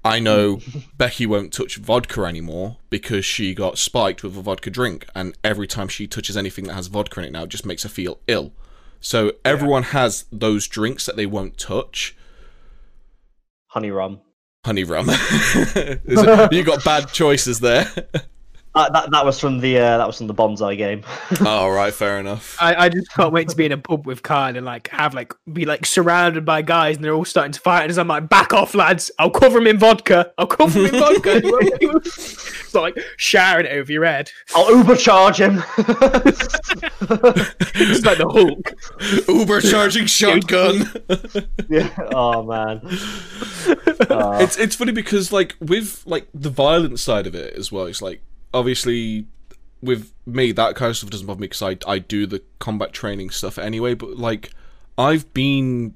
[0.03, 0.61] I know
[0.97, 5.67] Becky won't touch vodka anymore because she got spiked with a vodka drink, and every
[5.67, 8.19] time she touches anything that has vodka in it now, it just makes her feel
[8.27, 8.51] ill.
[9.01, 12.15] So everyone has those drinks that they won't touch.
[13.67, 14.21] Honey rum.
[14.63, 15.09] Honey rum.
[16.51, 17.91] You got bad choices there.
[18.73, 21.03] Uh, that that was from the uh, that was from the bonsai game.
[21.41, 22.55] oh, right, fair enough.
[22.61, 25.13] I, I just can't wait to be in a pub with Kyle and like have
[25.13, 28.29] like be like surrounded by guys and they're all starting to fight and I'm like,
[28.29, 29.11] back off, lads!
[29.19, 30.31] I'll cover him in vodka.
[30.37, 31.41] I'll cover him in vodka.
[31.43, 34.31] it's like showering it over your head.
[34.55, 35.61] I'll overcharge him.
[37.75, 39.27] It's like the Hulk.
[39.27, 40.89] Uber charging shotgun.
[41.69, 41.89] yeah.
[42.13, 42.79] Oh man.
[44.09, 47.85] Uh, it's it's funny because like with like the violent side of it as well.
[47.85, 48.21] It's like
[48.53, 49.25] obviously
[49.81, 52.93] with me that kind of stuff doesn't bother me because I I do the combat
[52.93, 53.93] training stuff anyway.
[53.93, 54.51] But like
[54.97, 55.95] I've been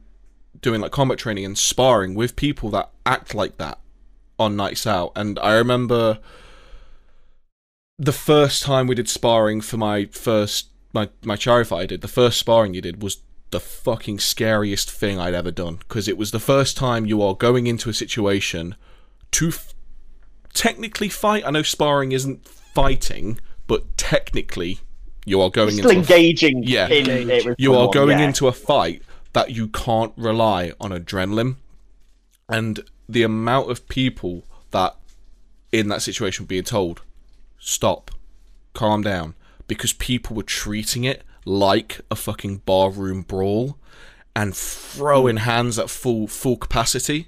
[0.62, 3.80] doing like combat training and sparring with people that act like that
[4.39, 6.20] on nights out, and I remember
[7.97, 12.01] the first time we did sparring for my first my my charity fight I did.
[12.01, 13.20] The first sparring you did was
[13.51, 17.36] the fucking scariest thing I'd ever done because it was the first time you are
[17.36, 18.76] going into a situation
[19.32, 19.51] to
[20.56, 21.45] technically fight.
[21.45, 24.80] I know sparring isn't fighting, but technically
[25.26, 26.64] you are going still into a engaging.
[26.64, 26.88] Yeah.
[26.88, 28.26] in it you are going yeah.
[28.26, 29.01] into a fight
[29.34, 31.58] that you can't rely on adrenaline
[32.47, 34.95] and the amount of people that
[35.72, 37.01] in that situation being told
[37.60, 38.12] stop
[38.74, 39.34] calm down
[39.68, 43.78] because people were treating it like a fucking barroom brawl
[44.36, 45.43] and throwing hmm.
[45.43, 47.28] hands at full full capacity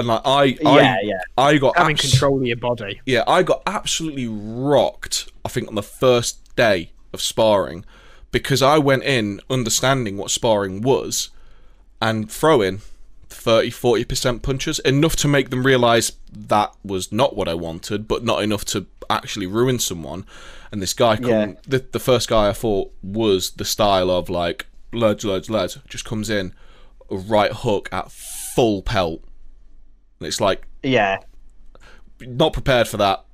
[0.00, 1.20] and like i Yeah, i yeah.
[1.38, 3.00] i got Having abs- control of your body.
[3.06, 7.84] yeah, I got absolutely rocked, I think, on the first day of sparring
[8.32, 11.30] because I went in understanding what sparring was
[12.00, 12.80] and throwing
[13.28, 18.24] 30 40% punches, enough to make them realize that was not what I wanted, but
[18.24, 20.24] not enough to actually ruin someone.
[20.72, 21.52] And this guy, come, Yeah.
[21.66, 26.04] the, the first guy I thought was the style of like, lads, lads, lads, just
[26.04, 26.52] comes in,
[27.10, 29.22] a right hook at full pelt.
[30.20, 31.18] And it's like, Yeah.
[32.20, 33.24] not prepared for that.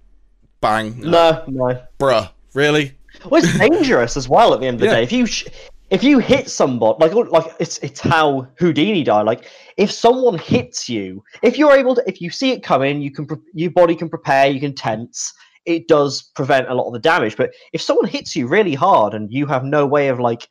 [0.61, 1.01] Bang.
[1.01, 1.82] No, no.
[1.99, 2.93] Bruh, really?
[3.28, 4.55] Well, it's dangerous as well.
[4.55, 4.95] At the end of the Yeah.
[4.95, 5.47] day, if you sh-
[5.91, 9.26] if you hit somebody, like like it's it's how Houdini died.
[9.26, 13.11] Like if someone hits you, if you're able to, if you see it coming, you
[13.11, 15.32] can pre- your body can prepare, you can tense.
[15.64, 17.37] It does prevent a lot of the damage.
[17.37, 20.49] But if someone hits you really hard and you have no way of like,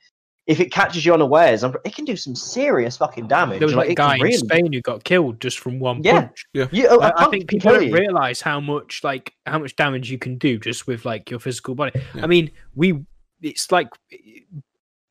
[0.47, 3.59] if it catches you unawares, it can do some serious fucking damage.
[3.59, 5.59] There was like, like a it can guy in really- Spain who got killed just
[5.59, 6.21] from one Yeah.
[6.27, 6.45] punch.
[6.53, 10.11] You, oh, I, I, I think people don't realize how much like how much damage
[10.11, 11.99] you can do just with like your physical body.
[12.13, 12.23] Yeah.
[12.23, 13.03] I mean, we
[13.41, 13.87] it's like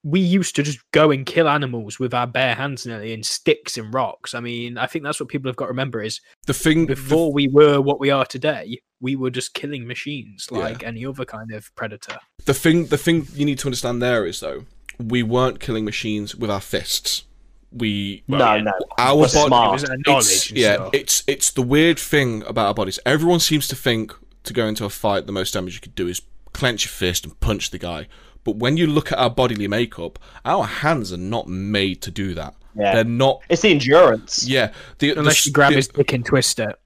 [0.06, 3.78] we used to just go and kill animals with our bare hands nearly and sticks
[3.78, 4.34] and rocks.
[4.34, 7.32] I mean, I think that's what people have got to remember is The thing before
[7.32, 10.58] we were what we are today, we were just killing machines Yeah.
[10.58, 12.18] like any other kind of predator.
[12.38, 14.64] the, the thing the thing you need to understand there is though,
[14.98, 17.24] we weren't killing machines with our fists.
[17.72, 18.62] We No, yeah.
[18.62, 18.72] no.
[18.98, 20.90] our We're body It was a it's, yeah, stuff.
[20.92, 22.98] it's it's the weird thing about our bodies.
[23.04, 24.12] Everyone seems to think
[24.44, 26.22] to go into a fight the most damage you could do is
[26.52, 28.06] clench your fist and punch the guy.
[28.44, 32.34] But when you look at our bodily makeup, our hands are not made to do
[32.34, 32.54] that.
[32.76, 32.94] Yeah.
[32.94, 34.46] They're not It's the endurance.
[34.48, 34.72] yeah.
[34.98, 36.76] The, Unless the, you grab the- his dick and twist it.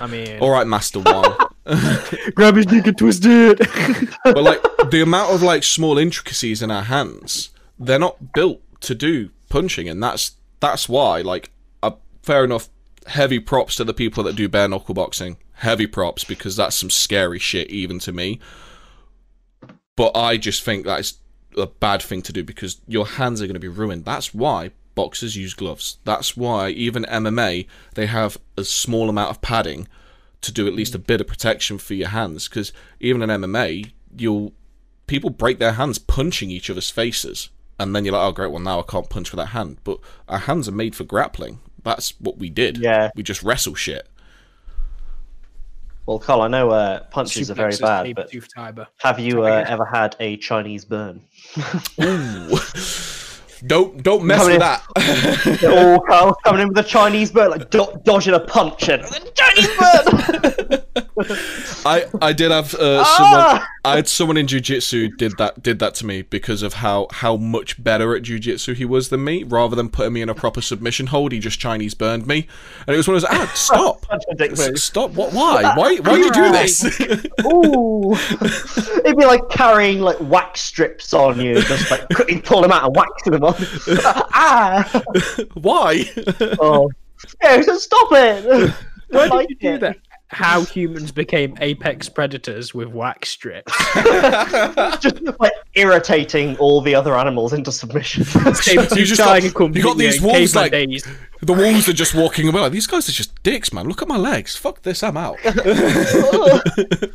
[0.00, 1.32] I mean, All right, Master One.
[2.34, 3.58] grab his dick and twist it.
[4.24, 8.94] but like the amount of like small intricacies in our hands, they're not built to
[8.94, 11.20] do punching, and that's that's why.
[11.22, 11.50] Like,
[11.82, 11.92] uh,
[12.22, 12.68] fair enough.
[13.06, 15.36] Heavy props to the people that do bare knuckle boxing.
[15.54, 18.40] Heavy props because that's some scary shit even to me.
[19.94, 21.18] But I just think that's
[21.56, 24.04] a bad thing to do because your hands are going to be ruined.
[24.06, 25.98] That's why boxers use gloves.
[26.04, 29.86] That's why even MMA they have a small amount of padding
[30.44, 33.92] to do at least a bit of protection for your hands because even in MMA
[34.16, 34.52] you'll
[35.06, 38.60] people break their hands punching each other's faces and then you're like oh great well
[38.60, 39.78] now I can't punch with that hand.
[39.84, 41.60] But our hands are made for grappling.
[41.82, 42.78] That's what we did.
[42.78, 43.10] Yeah.
[43.14, 44.08] we just wrestle shit.
[46.06, 48.30] Well, Carl, I know uh, punches are very bad, but
[48.98, 51.22] have you uh, ever had a Chinese burn?
[53.64, 53.68] Ooh.
[53.68, 57.50] don't don't mess Coming with in- that oh, Carl coming in with a Chinese bird,
[57.50, 59.02] like do- dodging a punch and
[59.34, 60.80] Chinese burn.
[61.86, 63.68] I I did have uh, someone ah!
[63.84, 67.36] I had someone in jujitsu did that did that to me because of how how
[67.36, 69.42] much better at jujitsu he was than me.
[69.44, 72.48] Rather than putting me in a proper submission hold, he just Chinese burned me,
[72.86, 74.78] and it was one of those ah stop Such a dick S- move.
[74.78, 76.84] stop what why why why did you do this
[77.44, 78.14] Ooh,
[79.04, 82.84] it'd be like carrying like wax strips on you, just like quickly pull them out
[82.86, 83.54] and waxing them on.
[84.34, 85.02] ah!
[85.54, 86.04] why
[86.60, 86.90] Oh,
[87.42, 88.74] yeah, so stop it.
[89.10, 89.80] Why like did you do it.
[89.80, 89.96] that?
[90.34, 93.72] How humans became apex predators with wax strips.
[95.00, 98.24] just like irritating all the other animals into submission.
[98.54, 101.06] Saber-tooth You just got- tiger come you got these in wolves, like- days.
[101.40, 104.08] the wolves are just walking away like these guys are just dicks man look at
[104.08, 105.52] my legs fuck this I'm out they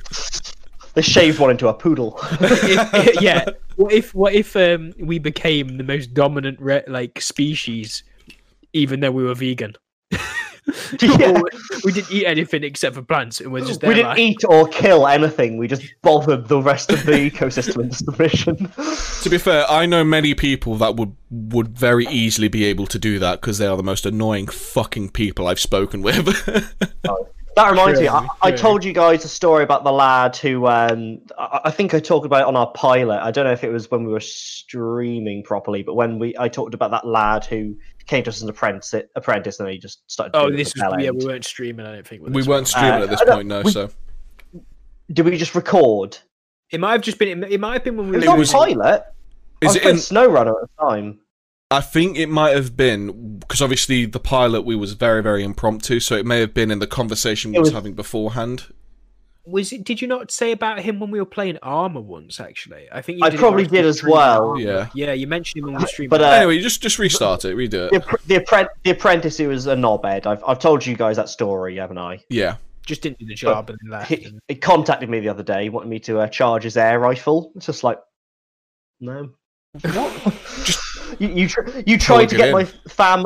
[0.96, 2.20] They shaved one into a poodle.
[2.42, 3.46] if, yeah.
[3.76, 8.04] What if what if um, we became the most dominant re- like species,
[8.74, 9.76] even though we were vegan?
[11.02, 11.42] Yeah.
[11.84, 14.44] We didn't eat anything except for plants, and we're just there we didn't like, eat
[14.48, 15.58] or kill anything.
[15.58, 18.56] We just bothered the rest of the ecosystem into submission.
[19.24, 23.00] To be fair, I know many people that would would very easily be able to
[23.00, 26.28] do that because they are the most annoying fucking people I've spoken with.
[27.60, 31.20] That reminds me, I, I told you guys a story about the lad who, um,
[31.38, 33.20] I, I think I talked about it on our pilot.
[33.22, 36.48] I don't know if it was when we were streaming properly, but when we, I
[36.48, 37.76] talked about that lad who
[38.10, 40.36] came to us as an apprentice, apprentice and he just started.
[40.36, 41.12] Oh, this the bell was yeah.
[41.12, 41.86] We weren't streaming.
[41.86, 42.66] I don't think we weren't one.
[42.66, 43.62] streaming Uh, at this point, no.
[43.62, 43.90] we- So
[45.12, 46.18] Did we just record?
[46.72, 47.44] It might have just been.
[47.44, 49.04] It might have been when we It was were on was- pilot.
[49.62, 50.02] I is was it playing in?
[50.02, 51.20] SnowRunner at the time.
[51.72, 56.00] I think it might have been because obviously the pilot we was very very impromptu,
[56.00, 58.68] so it may have been in the conversation we It was was- having beforehand.
[59.52, 59.84] Was it?
[59.84, 62.40] Did you not say about him when we were playing Armor once?
[62.40, 64.50] Actually, I think you I did probably did as well.
[64.50, 64.60] Armour.
[64.62, 64.90] Yeah.
[64.94, 65.14] yeah.
[65.14, 66.10] You mentioned him when the stream.
[66.10, 68.04] But, uh, anyway, just just restart it, redo The, it.
[68.04, 70.26] appr- the, appren- the apprentice who was a knobhead.
[70.26, 72.20] I've, I've told you guys that story, haven't I?
[72.30, 74.10] Yeah, just didn't do the job and left.
[74.10, 77.00] He, and- he contacted me the other day, wanted me to uh, charge his air
[77.00, 77.52] rifle.
[77.56, 78.00] It's just like,
[79.00, 79.30] no.
[79.82, 80.14] What?
[80.66, 80.80] Just
[81.20, 83.26] you you, tr- you tried to get it my fam.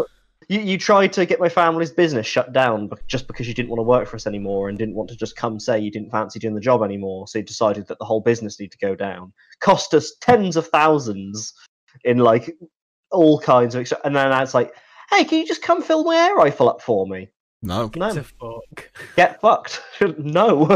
[0.50, 3.80] You, you tried to get my family's business shut down just because you didn't want
[3.80, 6.40] to work for us anymore and didn't want to just come say you didn't fancy
[6.40, 7.28] doing the job anymore.
[7.28, 9.34] So you decided that the whole business needed to go down.
[9.60, 11.54] Cost us tens of thousands
[12.04, 12.52] in like
[13.12, 14.00] all kinds of extra.
[14.04, 14.74] And then it's like,
[15.12, 17.30] hey, can you just come fill my air rifle up for me?
[17.62, 17.84] no.
[17.84, 18.92] What No, the fuck?
[19.16, 19.82] get fucked.
[20.18, 20.68] no.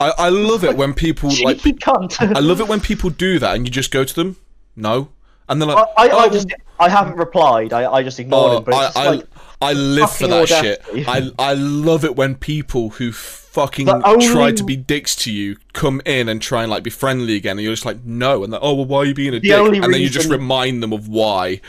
[0.00, 1.58] I, I love it when people like.
[1.58, 2.20] Cheeky cunt.
[2.36, 4.36] I love it when people do that and you just go to them.
[4.76, 5.08] No,
[5.48, 6.48] and they're I, like, I, "Oh, I well, just
[6.84, 7.72] I haven't replied.
[7.72, 8.64] I, I just ignored Oh, him.
[8.64, 9.26] But I, it's I, like,
[9.60, 11.04] I live for that audacity.
[11.04, 11.08] shit.
[11.08, 15.56] I, I love it when people who fucking only- try to be dicks to you
[15.72, 18.52] come in and try and like be friendly again, and you're just like, no, and
[18.52, 19.52] they're, oh well, why are you being a dick?
[19.52, 21.60] only And then you just remind them of why.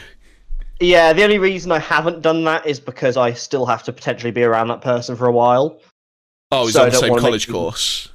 [0.80, 4.32] yeah, the only reason I haven't done that is because I still have to potentially
[4.32, 5.80] be around that person for a while.
[6.52, 8.10] Oh, he's So on the same make college course.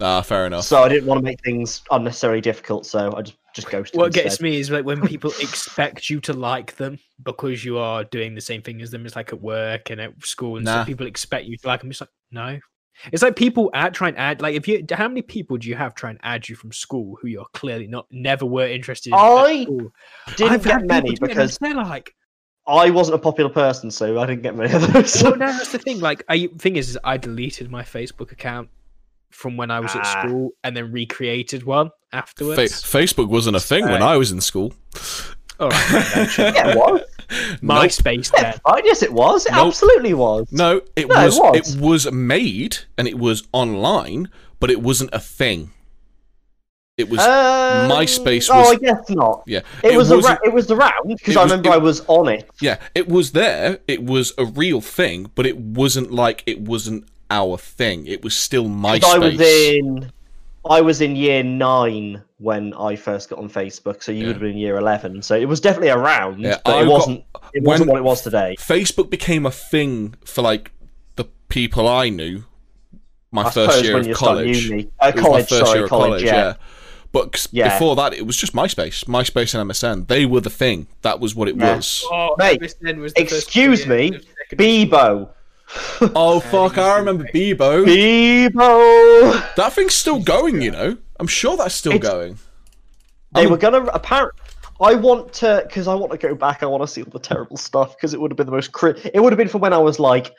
[0.00, 0.64] Ah, fair enough.
[0.64, 2.86] So I didn't want to make things unnecessarily difficult.
[2.86, 3.98] So I just just ghosted.
[3.98, 8.04] What gets me is like when people expect you to like them because you are
[8.04, 9.04] doing the same thing as them.
[9.04, 10.72] It's like at work and at school, and Nah.
[10.72, 10.86] stuff.
[10.86, 11.90] people expect you to like them.
[11.90, 12.58] It's like no.
[13.12, 15.74] It's like people add try and add like if you how many people do you
[15.74, 19.18] have try and add you from school who you're clearly not never were interested in?
[19.18, 19.90] I school?
[20.36, 22.14] Didn't I've get many people do it and because they're like
[22.66, 25.22] I wasn't a popular person, so I didn't get many of those.
[25.22, 26.00] well, no, that's the thing.
[26.00, 28.68] Like, I thing is, is I deleted my Facebook account
[29.30, 30.22] from when I was at Ah.
[30.22, 32.82] school and then recreated one Fa- afterwards.
[32.82, 34.72] Facebook wasn't a thing when I was in school.
[35.60, 35.88] All right,
[36.36, 37.00] then, yeah, it was.
[37.60, 37.60] Nope.
[37.82, 38.60] MySpace Yeah, then.
[38.66, 39.44] fine, yes, it was.
[39.46, 39.66] It Nope.
[39.68, 40.46] absolutely was.
[40.52, 41.74] No, it No, it was, was.
[41.74, 44.28] it was made and it was online,
[44.60, 45.72] but it wasn't a thing.
[46.96, 49.42] It was Um, MySpace Oh, was- I guess not.
[49.46, 49.60] yeah.
[49.84, 50.38] It, was wasn't- around.
[50.44, 52.48] It was around because I remember it- I was on it.
[52.60, 53.78] Yeah, it was there.
[53.86, 58.06] It was a real thing, but it wasn't like it wasn't our thing.
[58.06, 59.04] It was still MySpace.
[59.04, 60.12] I was in.
[60.68, 64.26] I was in year nine when I first got on Facebook, so you Yeah.
[64.26, 65.22] would have been in year eleven.
[65.22, 67.24] So it was definitely around, Yeah, but I it got- wasn't.
[67.54, 68.56] It wasn't what it was today.
[68.58, 70.70] Facebook became a thing for like
[71.16, 72.44] the people I knew.
[73.30, 74.66] My I first year when of college.
[74.68, 76.54] uni, uh, It college, my first sorry, year of college, yeah.
[77.12, 77.70] But Yeah.
[77.70, 80.06] before that, it was just MySpace, MySpace and MSN.
[80.08, 80.86] They were the thing.
[81.02, 81.76] That was what it Yeah.
[81.76, 82.04] was.
[82.10, 84.98] Oh, Mate, MSN was the first excuse year me, of secondary school.
[84.98, 85.28] Bebo.
[86.14, 86.78] Oh fuck!
[86.78, 87.84] I remember Bebo.
[87.84, 89.54] Bebo.
[89.56, 90.96] That thing's still going, you know.
[91.20, 92.38] I'm sure that's still It's- going.
[93.32, 94.40] They Um, were gonna apparently.
[94.80, 96.62] I want to because I want to go back.
[96.62, 98.72] I want to see all the terrible stuff because it would have been the most.
[98.72, 100.32] Cri- it would have been from when I was like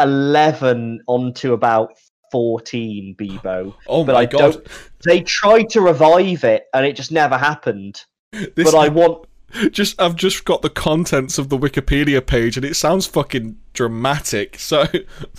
[0.00, 1.92] eleven on to about
[2.30, 3.14] fourteen.
[3.18, 3.74] Bebo.
[3.86, 4.38] Oh but my I god!
[4.38, 4.66] don't-
[5.04, 8.02] They tried to revive it and it just never happened.
[8.32, 9.26] This But I want.
[9.70, 14.58] Just I've just got the contents of the Wikipedia page, and it sounds fucking dramatic.
[14.58, 14.84] So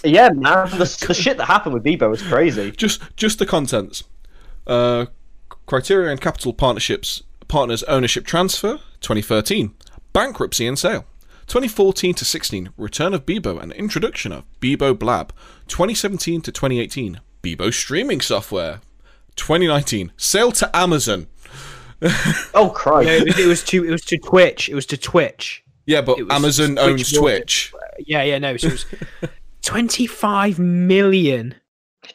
[0.04, 0.70] Yeah, man.
[0.72, 2.72] The, the shit that happened with Bebo was crazy.
[2.72, 4.04] just just the contents.
[4.66, 5.08] Uh,
[5.68, 9.74] Criterion Capital partnerships partners ownership transfer 2013
[10.14, 11.06] bankruptcy and sale
[11.48, 15.34] 2014 to 16 return of Bebo and introduction of Bebo Blab
[15.68, 18.82] 2017 to 2018 Bebo streaming software
[19.36, 21.28] 2019 sale to Amazon
[22.54, 23.08] Oh Christ!
[23.08, 24.70] No, it was, it was to it was to Twitch.
[24.70, 25.64] It was to Twitch.
[25.86, 27.38] yeah but was- Amazon Twitch owns bought it.
[27.40, 28.56] Twitch Yeah, yeah, no.
[28.58, 28.86] So it was
[29.62, 31.56] twenty five million.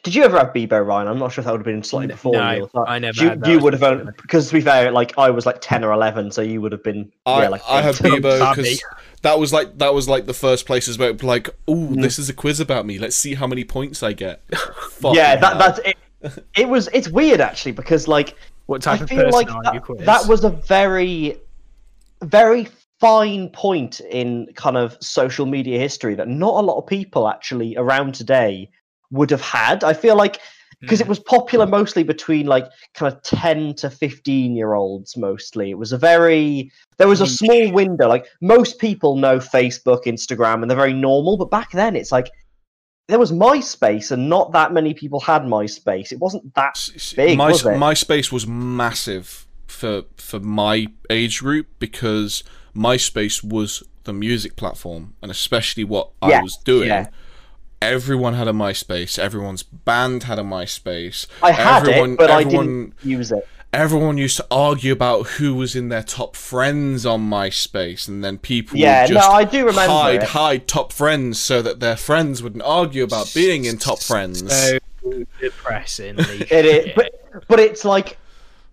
[0.03, 1.07] Did you ever have Bebo, Ryan?
[1.07, 2.69] I'm not sure if that would have been slightly No, before no, you.
[2.73, 3.49] or- I never You, had that.
[3.49, 6.31] you would have owned because to be fair, like I was like ten or eleven,
[6.31, 7.11] so you would have been.
[7.25, 8.21] I, yeah, like I have eight.
[8.21, 8.61] Bebo Bobby.
[8.63, 8.83] because
[9.21, 12.01] that was like that was like the first places where it was like, oh, Mm.
[12.01, 12.97] this is a quiz about me.
[12.99, 14.41] Let's see how many points I get.
[15.13, 15.57] Yeah, that hell.
[15.59, 15.97] that's it.
[16.55, 18.35] it was it's weird actually because like
[18.67, 20.05] What type I of feel person like are that, you, Quiz?
[20.05, 21.37] that was a very,
[22.23, 22.67] very
[22.99, 27.75] fine point in kind of social media history that not a lot of people actually
[27.77, 28.69] around today
[29.11, 29.83] would have had.
[29.83, 30.39] I feel like
[30.81, 31.09] because it Mm.
[31.09, 35.93] was popular mostly between like kind of 10 to 15 year olds mostly it was
[35.93, 40.77] a very there was a small window like most people know facebook instagram and they're
[40.77, 42.29] very normal but back then it's like
[43.07, 47.49] there was myspace and not that many people had myspace it wasn't that Big, My,
[47.51, 47.69] was it?
[47.69, 52.43] MySpace was massive for for my age group because
[52.75, 56.87] MySpace was the music platform, and especially what I was doing.
[56.87, 57.07] yeah.
[57.81, 59.19] Everyone had a MySpace.
[59.19, 61.27] Everyone's band had a MySpace.
[61.43, 65.53] i had everyone, it but i didn't use it everyone used to argue about who
[65.55, 69.43] was in their top friends on MySpace, and then people yeah would no just i
[69.43, 70.29] do remember hide it.
[70.29, 74.39] hide top friends so that their friends wouldn't argue about being in top friends.
[74.51, 74.79] so
[75.39, 76.47] depressingly.
[76.51, 78.17] It is, but but it's like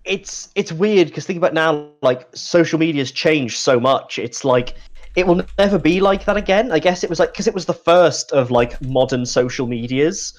[0.04, 4.18] it's it's weird because think about now, like social media's changed so much.
[4.18, 4.74] It's like
[5.14, 6.72] it will never be like that again.
[6.72, 10.34] I guess it was like because it was the first of like modern social medias,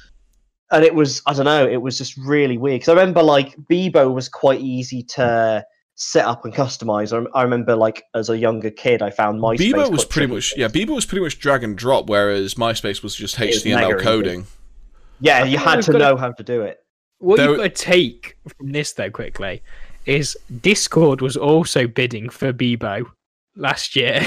[0.73, 2.81] and it was I don't know, it was just really weird.
[2.81, 5.63] Because I remember like Bebo was quite easy to
[5.95, 7.13] set up and customize.
[7.13, 9.71] I, I remember like as a younger kid, I found MySpace.
[9.71, 10.33] Bebo was quite pretty tricky.
[10.33, 10.67] much yeah.
[10.67, 14.03] Bebo was pretty much drag and drop, whereas MySpace was just was HTML mega easy.
[14.03, 14.47] coding.
[15.19, 16.79] Yeah, you had to got to- know how to do it.
[17.19, 19.61] What There- you've got to take from this, though, quickly,
[20.05, 23.05] is Discord was also bidding for Bebo
[23.55, 24.21] last year.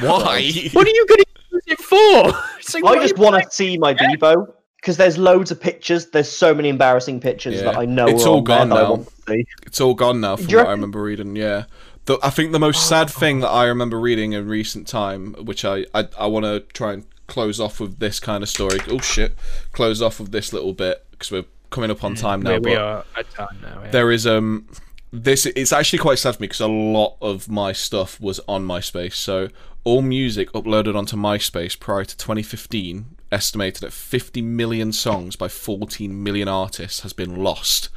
[0.00, 0.52] Why?
[0.72, 2.32] what are you going to use it for?
[2.58, 4.52] It's like, I just want to see my Bebo
[4.82, 6.06] because there's loads of pictures.
[6.10, 7.62] There's so many embarrassing pictures Yeah.
[7.62, 8.90] that I know It's all gone now.
[8.90, 9.46] want to see.
[9.64, 11.36] It's all gone now from Do you what I remember reading.
[11.36, 11.64] Yeah,
[12.06, 15.64] the, I think the most sad thing that I remember reading in recent time, which
[15.64, 18.80] I I, I want to try and close off with this kind of story.
[18.88, 19.36] Oh shit,
[19.72, 22.54] close off with this little bit because we're coming up on time now.
[22.54, 23.80] we, we are at time now.
[23.84, 23.90] Yeah.
[23.92, 24.66] there is um
[25.12, 28.66] this it's actually quite sad for me because a lot of my stuff was on
[28.66, 29.14] MySpace.
[29.14, 29.48] So
[29.84, 36.22] all music uploaded onto MySpace prior to 2015, estimated at 50 million songs by 14
[36.22, 37.88] million artists, has been lost.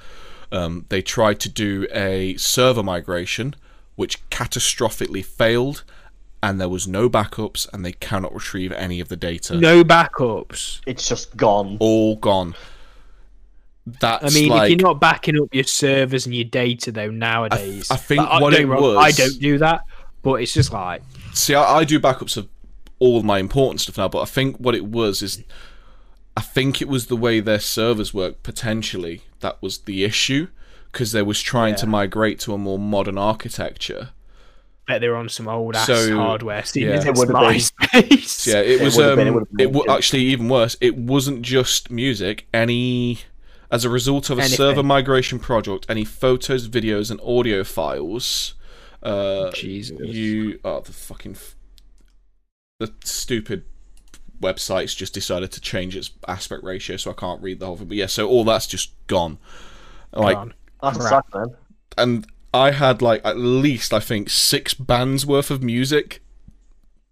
[0.52, 3.56] Um, they tried to do a server migration,
[3.96, 5.84] which catastrophically failed,
[6.42, 9.56] and there was no backups, and they cannot retrieve any of the data.
[9.56, 10.82] no backups.
[10.86, 11.78] It's just gone.
[11.80, 12.56] All gone.
[14.00, 17.12] That's I mean, like if you're not backing up your servers and your data, though,
[17.12, 19.82] nowadays, I think like, what don't it get me wrong, I don't do that,
[20.24, 21.04] but it's just like
[21.36, 22.48] See, I, I do backups of
[23.00, 25.44] all my important stuff now, but I think what it was is,
[26.38, 28.42] I think it was the way their servers work.
[28.44, 30.48] Potentially, that was the issue
[30.92, 34.10] because they was trying to migrate to a more modern architecture.
[34.88, 36.64] bet they're on some old ass So, hardware.
[36.64, 36.96] Seeing yeah.
[37.06, 37.36] It would've been.
[37.36, 38.48] MySpace.
[38.48, 38.96] Yeah, it It was.
[38.96, 40.78] would've been- it um, would've been it w- actually even worse.
[40.80, 42.48] It wasn't just music.
[42.54, 43.20] Any,
[43.72, 44.58] as a result of a Anything.
[44.58, 48.54] server migration project, any photos, videos, and audio files.
[49.04, 50.00] Uh, Jesus.
[50.00, 51.55] you oh the fucking f-
[52.80, 53.64] the stupid
[54.42, 57.88] websites just decided to change its aspect ratio so i can't read the whole thing
[57.88, 59.38] but yeah so all that's just gone
[60.14, 60.54] like Gone.
[60.82, 61.26] That's a Crap.
[61.32, 61.56] sad man.
[61.98, 66.22] and i had like at least i think six bands worth of music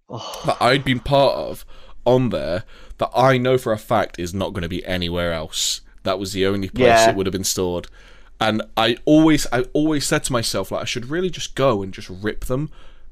[0.09, 1.66] Oh, that i'd been part of
[2.05, 2.66] on there
[2.97, 6.34] that i know for a fact is not going to be anywhere else that was
[6.34, 7.09] the only place Yeah.
[7.09, 7.88] it would have been stored
[8.39, 11.93] and i always i always said to myself like i should really just go and
[11.93, 12.70] just rip them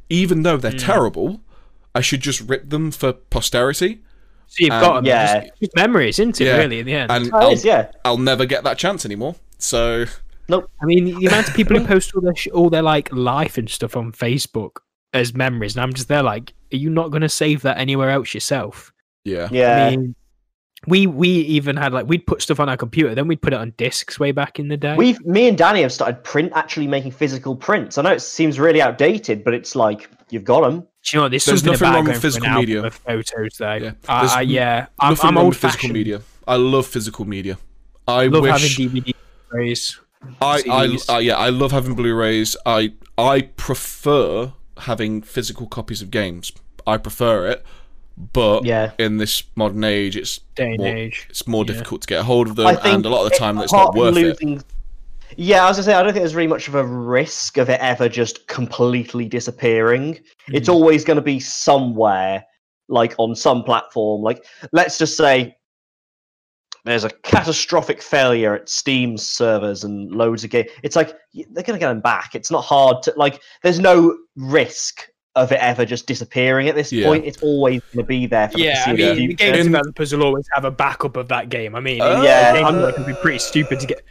[0.10, 0.78] even though they're hmm.
[0.78, 1.42] terrible
[1.96, 4.02] i should just rip them for posterity
[4.48, 5.42] So you've got them, yeah.
[5.46, 6.46] just- just memories, isn't it?
[6.46, 6.58] Yeah.
[6.58, 7.12] Really, in the end.
[7.12, 7.92] and Oh, I'll, is, yeah.
[8.06, 10.06] I'll never get that chance anymore so
[10.50, 10.70] Nope.
[10.82, 13.58] I mean, the amount of people who post all their sh- all their like life
[13.58, 14.78] and stuff on Facebook
[15.14, 18.10] as memories, and I'm just there like, are you not going to save that anywhere
[18.10, 18.92] else yourself?
[19.24, 19.86] yeah Yeah.
[19.86, 20.16] I mean,
[20.88, 23.60] we we even had like we'd put stuff on our computer, then we'd put it
[23.60, 24.96] on discs way back in the day.
[24.98, 27.98] We've me and Danny have started print actually making physical prints.
[27.98, 30.86] I know it seems really outdated, but it's like you've got them.
[31.04, 31.30] Do you know what?
[31.32, 32.84] There's, There's something nothing about wrong with physical media.
[32.84, 33.74] of photos though.
[33.74, 33.92] Yeah.
[34.08, 35.94] I, There's I, yeah, I'm, nothing I'm wrong old with physical fashioned.
[35.94, 37.58] media i love physical media
[38.08, 39.14] i Love wish having DVD
[39.50, 40.00] phrase.
[40.42, 42.56] I, I, I yeah, I love having Blu-rays.
[42.66, 46.52] I I prefer having physical copies of games.
[46.86, 47.66] I prefer it,
[48.34, 48.92] but Yeah.
[49.00, 51.28] in this modern age, it's Day and more, age.
[51.30, 51.74] it's more Yeah.
[51.74, 53.94] difficult to get a hold of them, and a lot of the time, it's not
[53.96, 54.64] partly worth it.
[55.38, 55.50] Losing...
[55.50, 57.70] Yeah, I was gonna say I don't think there's really much of a risk of
[57.70, 60.20] it ever just completely disappearing.
[60.48, 60.74] It's Hmm.
[60.74, 62.44] always going to be somewhere,
[62.90, 64.22] like on some platform.
[64.22, 65.56] Like let's just say
[66.84, 70.70] there's a catastrophic failure at Steam's servers and loads of games.
[70.84, 72.34] It's like they're going to get them back.
[72.34, 73.42] It's not hard to like.
[73.62, 77.06] There's no risk of it ever just disappearing at this Yeah.
[77.08, 77.24] point.
[77.24, 80.24] It's always going to be there for the Yeah, I mean, the game developers will
[80.24, 81.74] always have a backup of that game.
[81.74, 84.04] I mean, Uh, Yeah, game I'm- be pretty stupid to get.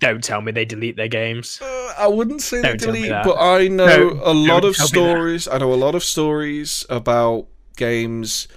[0.00, 1.60] Don't tell me they delete their games.
[1.62, 4.64] Uh, I wouldn't say they Don't tell me delete, but I know No, a lot
[4.64, 4.88] of tell me that.
[4.88, 5.48] stories.
[5.48, 8.48] I know a lot of stories about games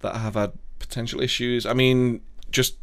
[0.00, 1.64] that have had potential issues.
[1.64, 2.20] I mean,
[2.50, 2.76] just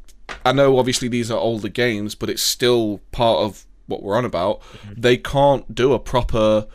[0.45, 4.25] I know obviously these are older games, but it's still part of what we're on
[4.25, 4.61] about.
[4.61, 5.01] Mm-hmm.
[5.01, 6.65] They can't do a proper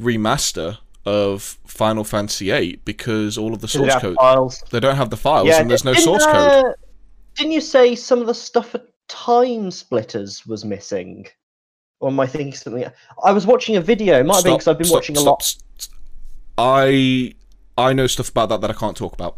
[0.00, 4.62] remaster of Final Fantasy VIII because all of the source code files.
[4.70, 6.34] they don't have the files Yeah, and there's no didn't, source code.
[6.64, 6.72] uh,
[7.36, 8.80] Didn't you say some of the stuff for
[9.12, 11.26] TimeSplitters was missing?
[12.00, 12.84] Or am I thinking something?
[13.24, 14.18] I was watching a video.
[14.18, 15.42] It might have been because I've been stop, watching a lot.
[15.42, 15.94] st- st-
[16.58, 17.34] I
[17.78, 19.36] I know stuff about that that I can't talk about.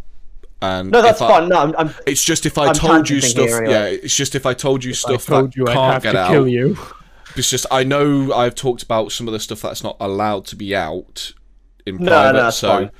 [0.62, 1.48] And No, that's I- fine.
[1.50, 3.44] No, I'm, I'm It's just if I I'm told you stuff.
[3.46, 5.92] here, Yeah, it's just if I told you stuff I told that you I'd can't
[5.94, 6.30] have get to out.
[6.30, 6.78] kill you.
[7.36, 10.56] It's just I know I've talked about some of the stuff that's not allowed to
[10.56, 11.32] be out
[11.84, 12.32] in No, private.
[12.38, 12.90] no, that's so fine.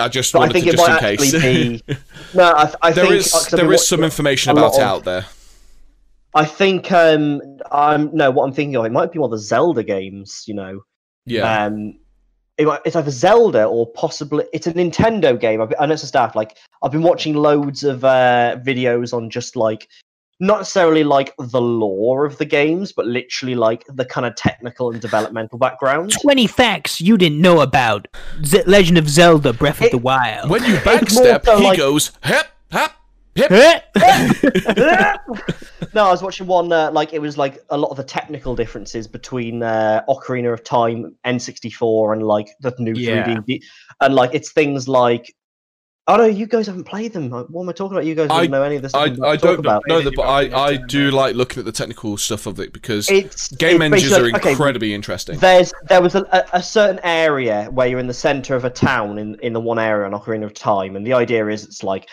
[0.00, 1.32] I just but I think to it just in might case.
[1.32, 1.82] be.
[2.34, 4.74] No, I, I there think is uh, 'cause there is some information a lot about
[4.78, 5.26] it of- out there.
[6.34, 8.30] I think um, I'm no.
[8.30, 10.44] What I'm thinking of, it might be one of the Zelda games.
[10.46, 10.80] You know,
[11.26, 11.98] Yeah, Um,
[12.58, 15.60] it, might- it's either Zelda or possibly it's a Nintendo game.
[15.60, 16.34] I've, I know it's a staff.
[16.34, 19.88] Like I've been watching loads of uh, videos on just like
[20.40, 24.90] not necessarily like the lore of the games, but literally like the kind of technical
[24.90, 26.12] and developmental background.
[26.20, 28.08] 20 facts you didn't know about
[28.44, 30.50] Z- Legend of Zelda Breath of the Wild.
[30.50, 32.92] when you backstep, so he like- goes hep hep hep.
[33.36, 33.46] no,
[36.06, 39.06] I was watching one uh, like it was like a lot of the technical differences
[39.08, 43.24] between uh, Ocarina of Time, N64, and like the new Yeah.
[43.26, 43.62] 3D,
[44.00, 45.34] and like it's things like.
[46.08, 47.30] Oh no, you guys haven't played them.
[47.30, 48.04] What am I talking about?
[48.06, 48.92] You guys don't know any of this.
[48.92, 49.82] I, I'm I about to talk don't about.
[49.86, 51.16] know Played that, but I, I do no.
[51.16, 54.40] like looking at the technical stuff of it because It's game it's engines are basically-
[54.40, 55.38] okay, incredibly interesting.
[55.38, 58.70] There's there was a, a, a certain area where you're in the center of a
[58.70, 61.84] town in in the one area on Ocarina of Time, and the idea is it's
[61.84, 62.08] like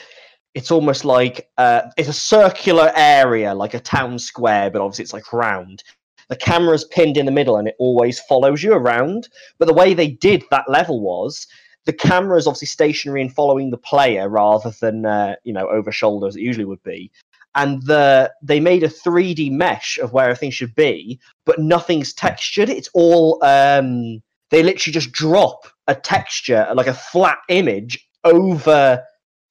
[0.53, 5.13] it's almost like uh, it's a circular area, like a town square, but obviously it's
[5.13, 5.83] like round.
[6.29, 9.29] The camera's pinned in the middle, and it always follows you around.
[9.57, 11.47] But the way they did that level was
[11.85, 15.91] the camera is obviously stationary and following the player rather than uh, you know over
[15.91, 17.11] shoulder as it usually would be.
[17.55, 22.69] And the they made a 3D mesh of where everything should be, but nothing's textured.
[22.69, 24.21] It's all um,
[24.51, 29.03] they literally just drop a texture, like a flat image, over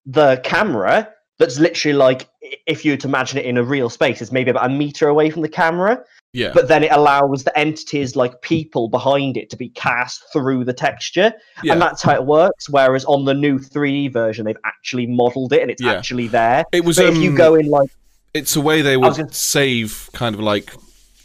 [0.06, 1.08] the camera.
[1.38, 2.28] That's literally like
[2.66, 5.06] if you were to imagine it in a real space, it's maybe about a meter
[5.08, 6.02] away from the camera.
[6.32, 10.64] yeah, But then it allows the entities like people behind it to be cast through
[10.64, 11.32] the texture,
[11.62, 11.72] Yeah.
[11.74, 12.68] and that's how it works.
[12.68, 15.92] Whereas on the new 3D version, they've actually modelled it and it's Yeah.
[15.92, 16.64] actually there.
[16.72, 16.96] it was.
[16.96, 17.90] But if you um, go in like
[18.34, 20.74] it's a way they would gonna- save kind of like,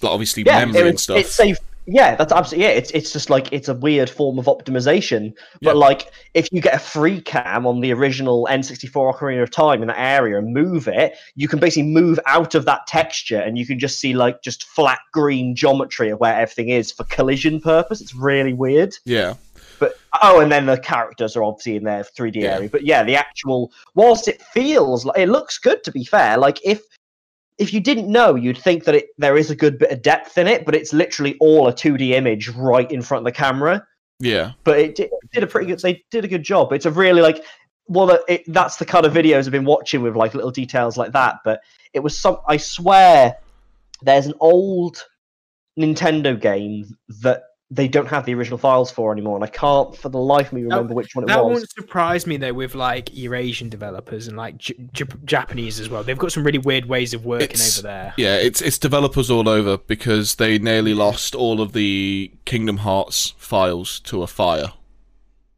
[0.01, 1.17] like obviously yeah, memory and stuff.
[1.17, 1.57] it's safe.
[1.85, 2.71] Yeah, that's absolutely yeah.
[2.71, 5.33] It's it's just like it's a weird form of optimization.
[5.61, 5.81] But Yeah.
[5.81, 9.89] like if you get a free cam on the original N64 Ocarina of Time in
[9.89, 13.65] that area and move it, you can basically move out of that texture and you
[13.65, 17.99] can just see like just flat green geometry of where everything is for collision purpose.
[17.99, 18.93] It's really weird.
[19.05, 19.33] yeah,
[19.79, 22.55] But oh, and then the characters are obviously in their 3D Yeah.
[22.55, 22.69] area.
[22.69, 26.37] But yeah, the actual whilst it feels like it looks good to be fair.
[26.37, 26.81] Like if
[27.63, 30.37] if you didn't know, you'd think that it, there is a good bit of depth
[30.37, 33.85] in it, but it's literally all a 2D image right in front of the camera.
[34.19, 35.79] yeah, But it did, it did a pretty good.
[35.79, 36.73] They did a good job.
[36.73, 37.43] It's a really like
[37.87, 41.11] well, it, that's the kind of videos I've been watching with like little details like
[41.13, 41.37] that.
[41.43, 41.61] But
[41.93, 42.37] it was some.
[42.47, 43.37] I swear,
[44.01, 45.03] there's an old
[45.79, 47.43] Nintendo game that
[47.73, 50.53] they don't have the original files for anymore, and I can't for the life of
[50.53, 51.59] me remember which one it That was.
[51.59, 56.03] won't surprise me though with like Eurasian developers and like J- J- Japanese as well.
[56.03, 58.13] They've got some really weird ways of working It's- over there.
[58.17, 58.35] yeah.
[58.35, 63.99] It's it's developers all over because they nearly lost all of the Kingdom Hearts files
[64.01, 64.73] to a fire.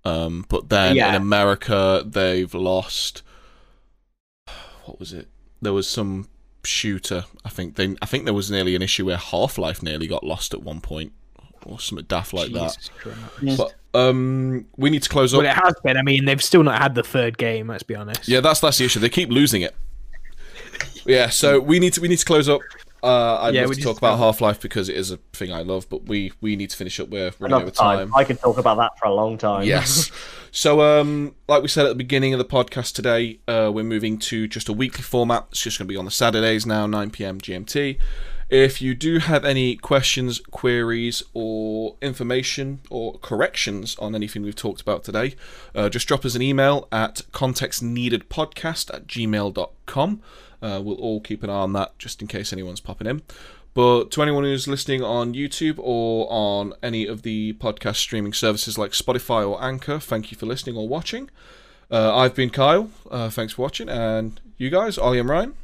[0.05, 3.23] Um, but then in America they've lost.
[4.85, 5.27] What was it?
[5.61, 6.27] There was some
[6.63, 7.25] shooter.
[7.43, 7.95] I think they.
[8.01, 10.79] I think there was nearly an issue where Half Life nearly got lost at one
[10.81, 11.11] point,
[11.65, 12.77] or something daft like that.
[12.99, 13.57] Christ.
[13.57, 15.39] But um, we need to close up.
[15.41, 15.97] Well, it has been.
[15.97, 17.67] I mean, they've still not had the third game.
[17.67, 18.27] Let's be honest.
[18.27, 18.99] Yeah, that's that's the issue.
[18.99, 19.75] They keep losing it.
[21.05, 22.61] Yeah, so we need to we need to close up.
[23.03, 24.17] Uh, I'd Yeah, love we to talk about.
[24.17, 26.99] Half Life because it is a thing I love, but we we need to finish
[26.99, 27.09] up.
[27.09, 28.09] We're running out of time.
[28.09, 28.15] time.
[28.15, 29.63] I could talk about that for a long time.
[29.65, 30.11] Yes.
[30.55, 34.17] So, um, like we said at the beginning of the podcast today, uh, we're moving
[34.19, 35.47] to just a weekly format.
[35.51, 37.41] It's just going to be on the Saturdays now, 9 p.m.
[37.41, 37.97] GMT.
[38.49, 44.81] If you do have any questions, queries, or information or corrections on anything we've talked
[44.81, 45.35] about today,
[45.73, 50.21] uh, just drop us an email at contextneededpodcast at gmail.com.
[50.61, 53.23] Uh, we'll all keep an eye on that just in case anyone's popping in.
[53.73, 58.77] But to anyone who's listening on YouTube or on any of the podcast streaming services
[58.77, 61.29] like Spotify or Anchor, thank you for listening or watching.
[61.91, 62.89] Uh, I've been Kyle.
[63.11, 65.55] Uh, thanks for watching, and you guys, Ollie and Ryan.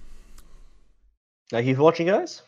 [1.51, 2.41] Thank you for watching, guys.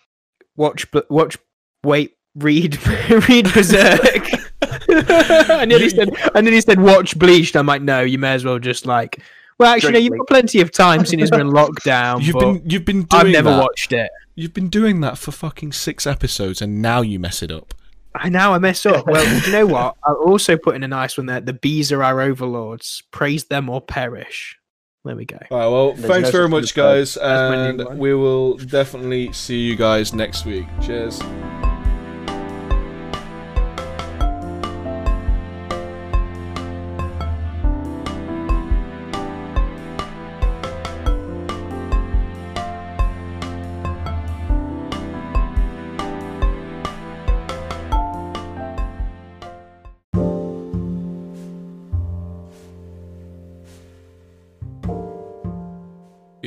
[0.56, 1.38] Watch, but watch,
[1.84, 2.78] wait, read,
[3.30, 4.28] read Berserk.
[4.90, 7.56] I nearly said, I nearly said watch Bleached.
[7.56, 9.20] I'm like, no, you may as well just like.
[9.60, 12.24] Well, actually, no, you've got plenty of time since it's been lockdown.
[12.24, 13.62] You've been you've been doing I've never that.
[13.62, 14.10] watched it.
[14.36, 17.74] You've been doing that for fucking six episodes, and now you mess it up.
[18.16, 19.08] I now I mess up.
[19.08, 19.96] Well, you know what?
[20.04, 21.40] I'll also put in a nice one there.
[21.40, 23.04] The bees are our overlords.
[23.12, 24.58] Praise them or perish.
[25.06, 25.38] There we go.
[25.52, 28.56] All right, well, There's thanks no very much, guys, That's my new and we will
[28.56, 30.66] definitely see you guys next week.
[30.82, 31.22] Cheers.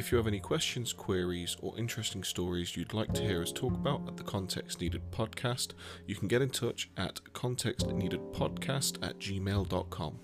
[0.06, 3.72] If you have any questions, queries, or interesting stories you'd like to hear us talk
[3.72, 5.72] about at the Context Needed podcast,
[6.06, 10.20] you can get in touch at contextneededpodcast at gmail.com.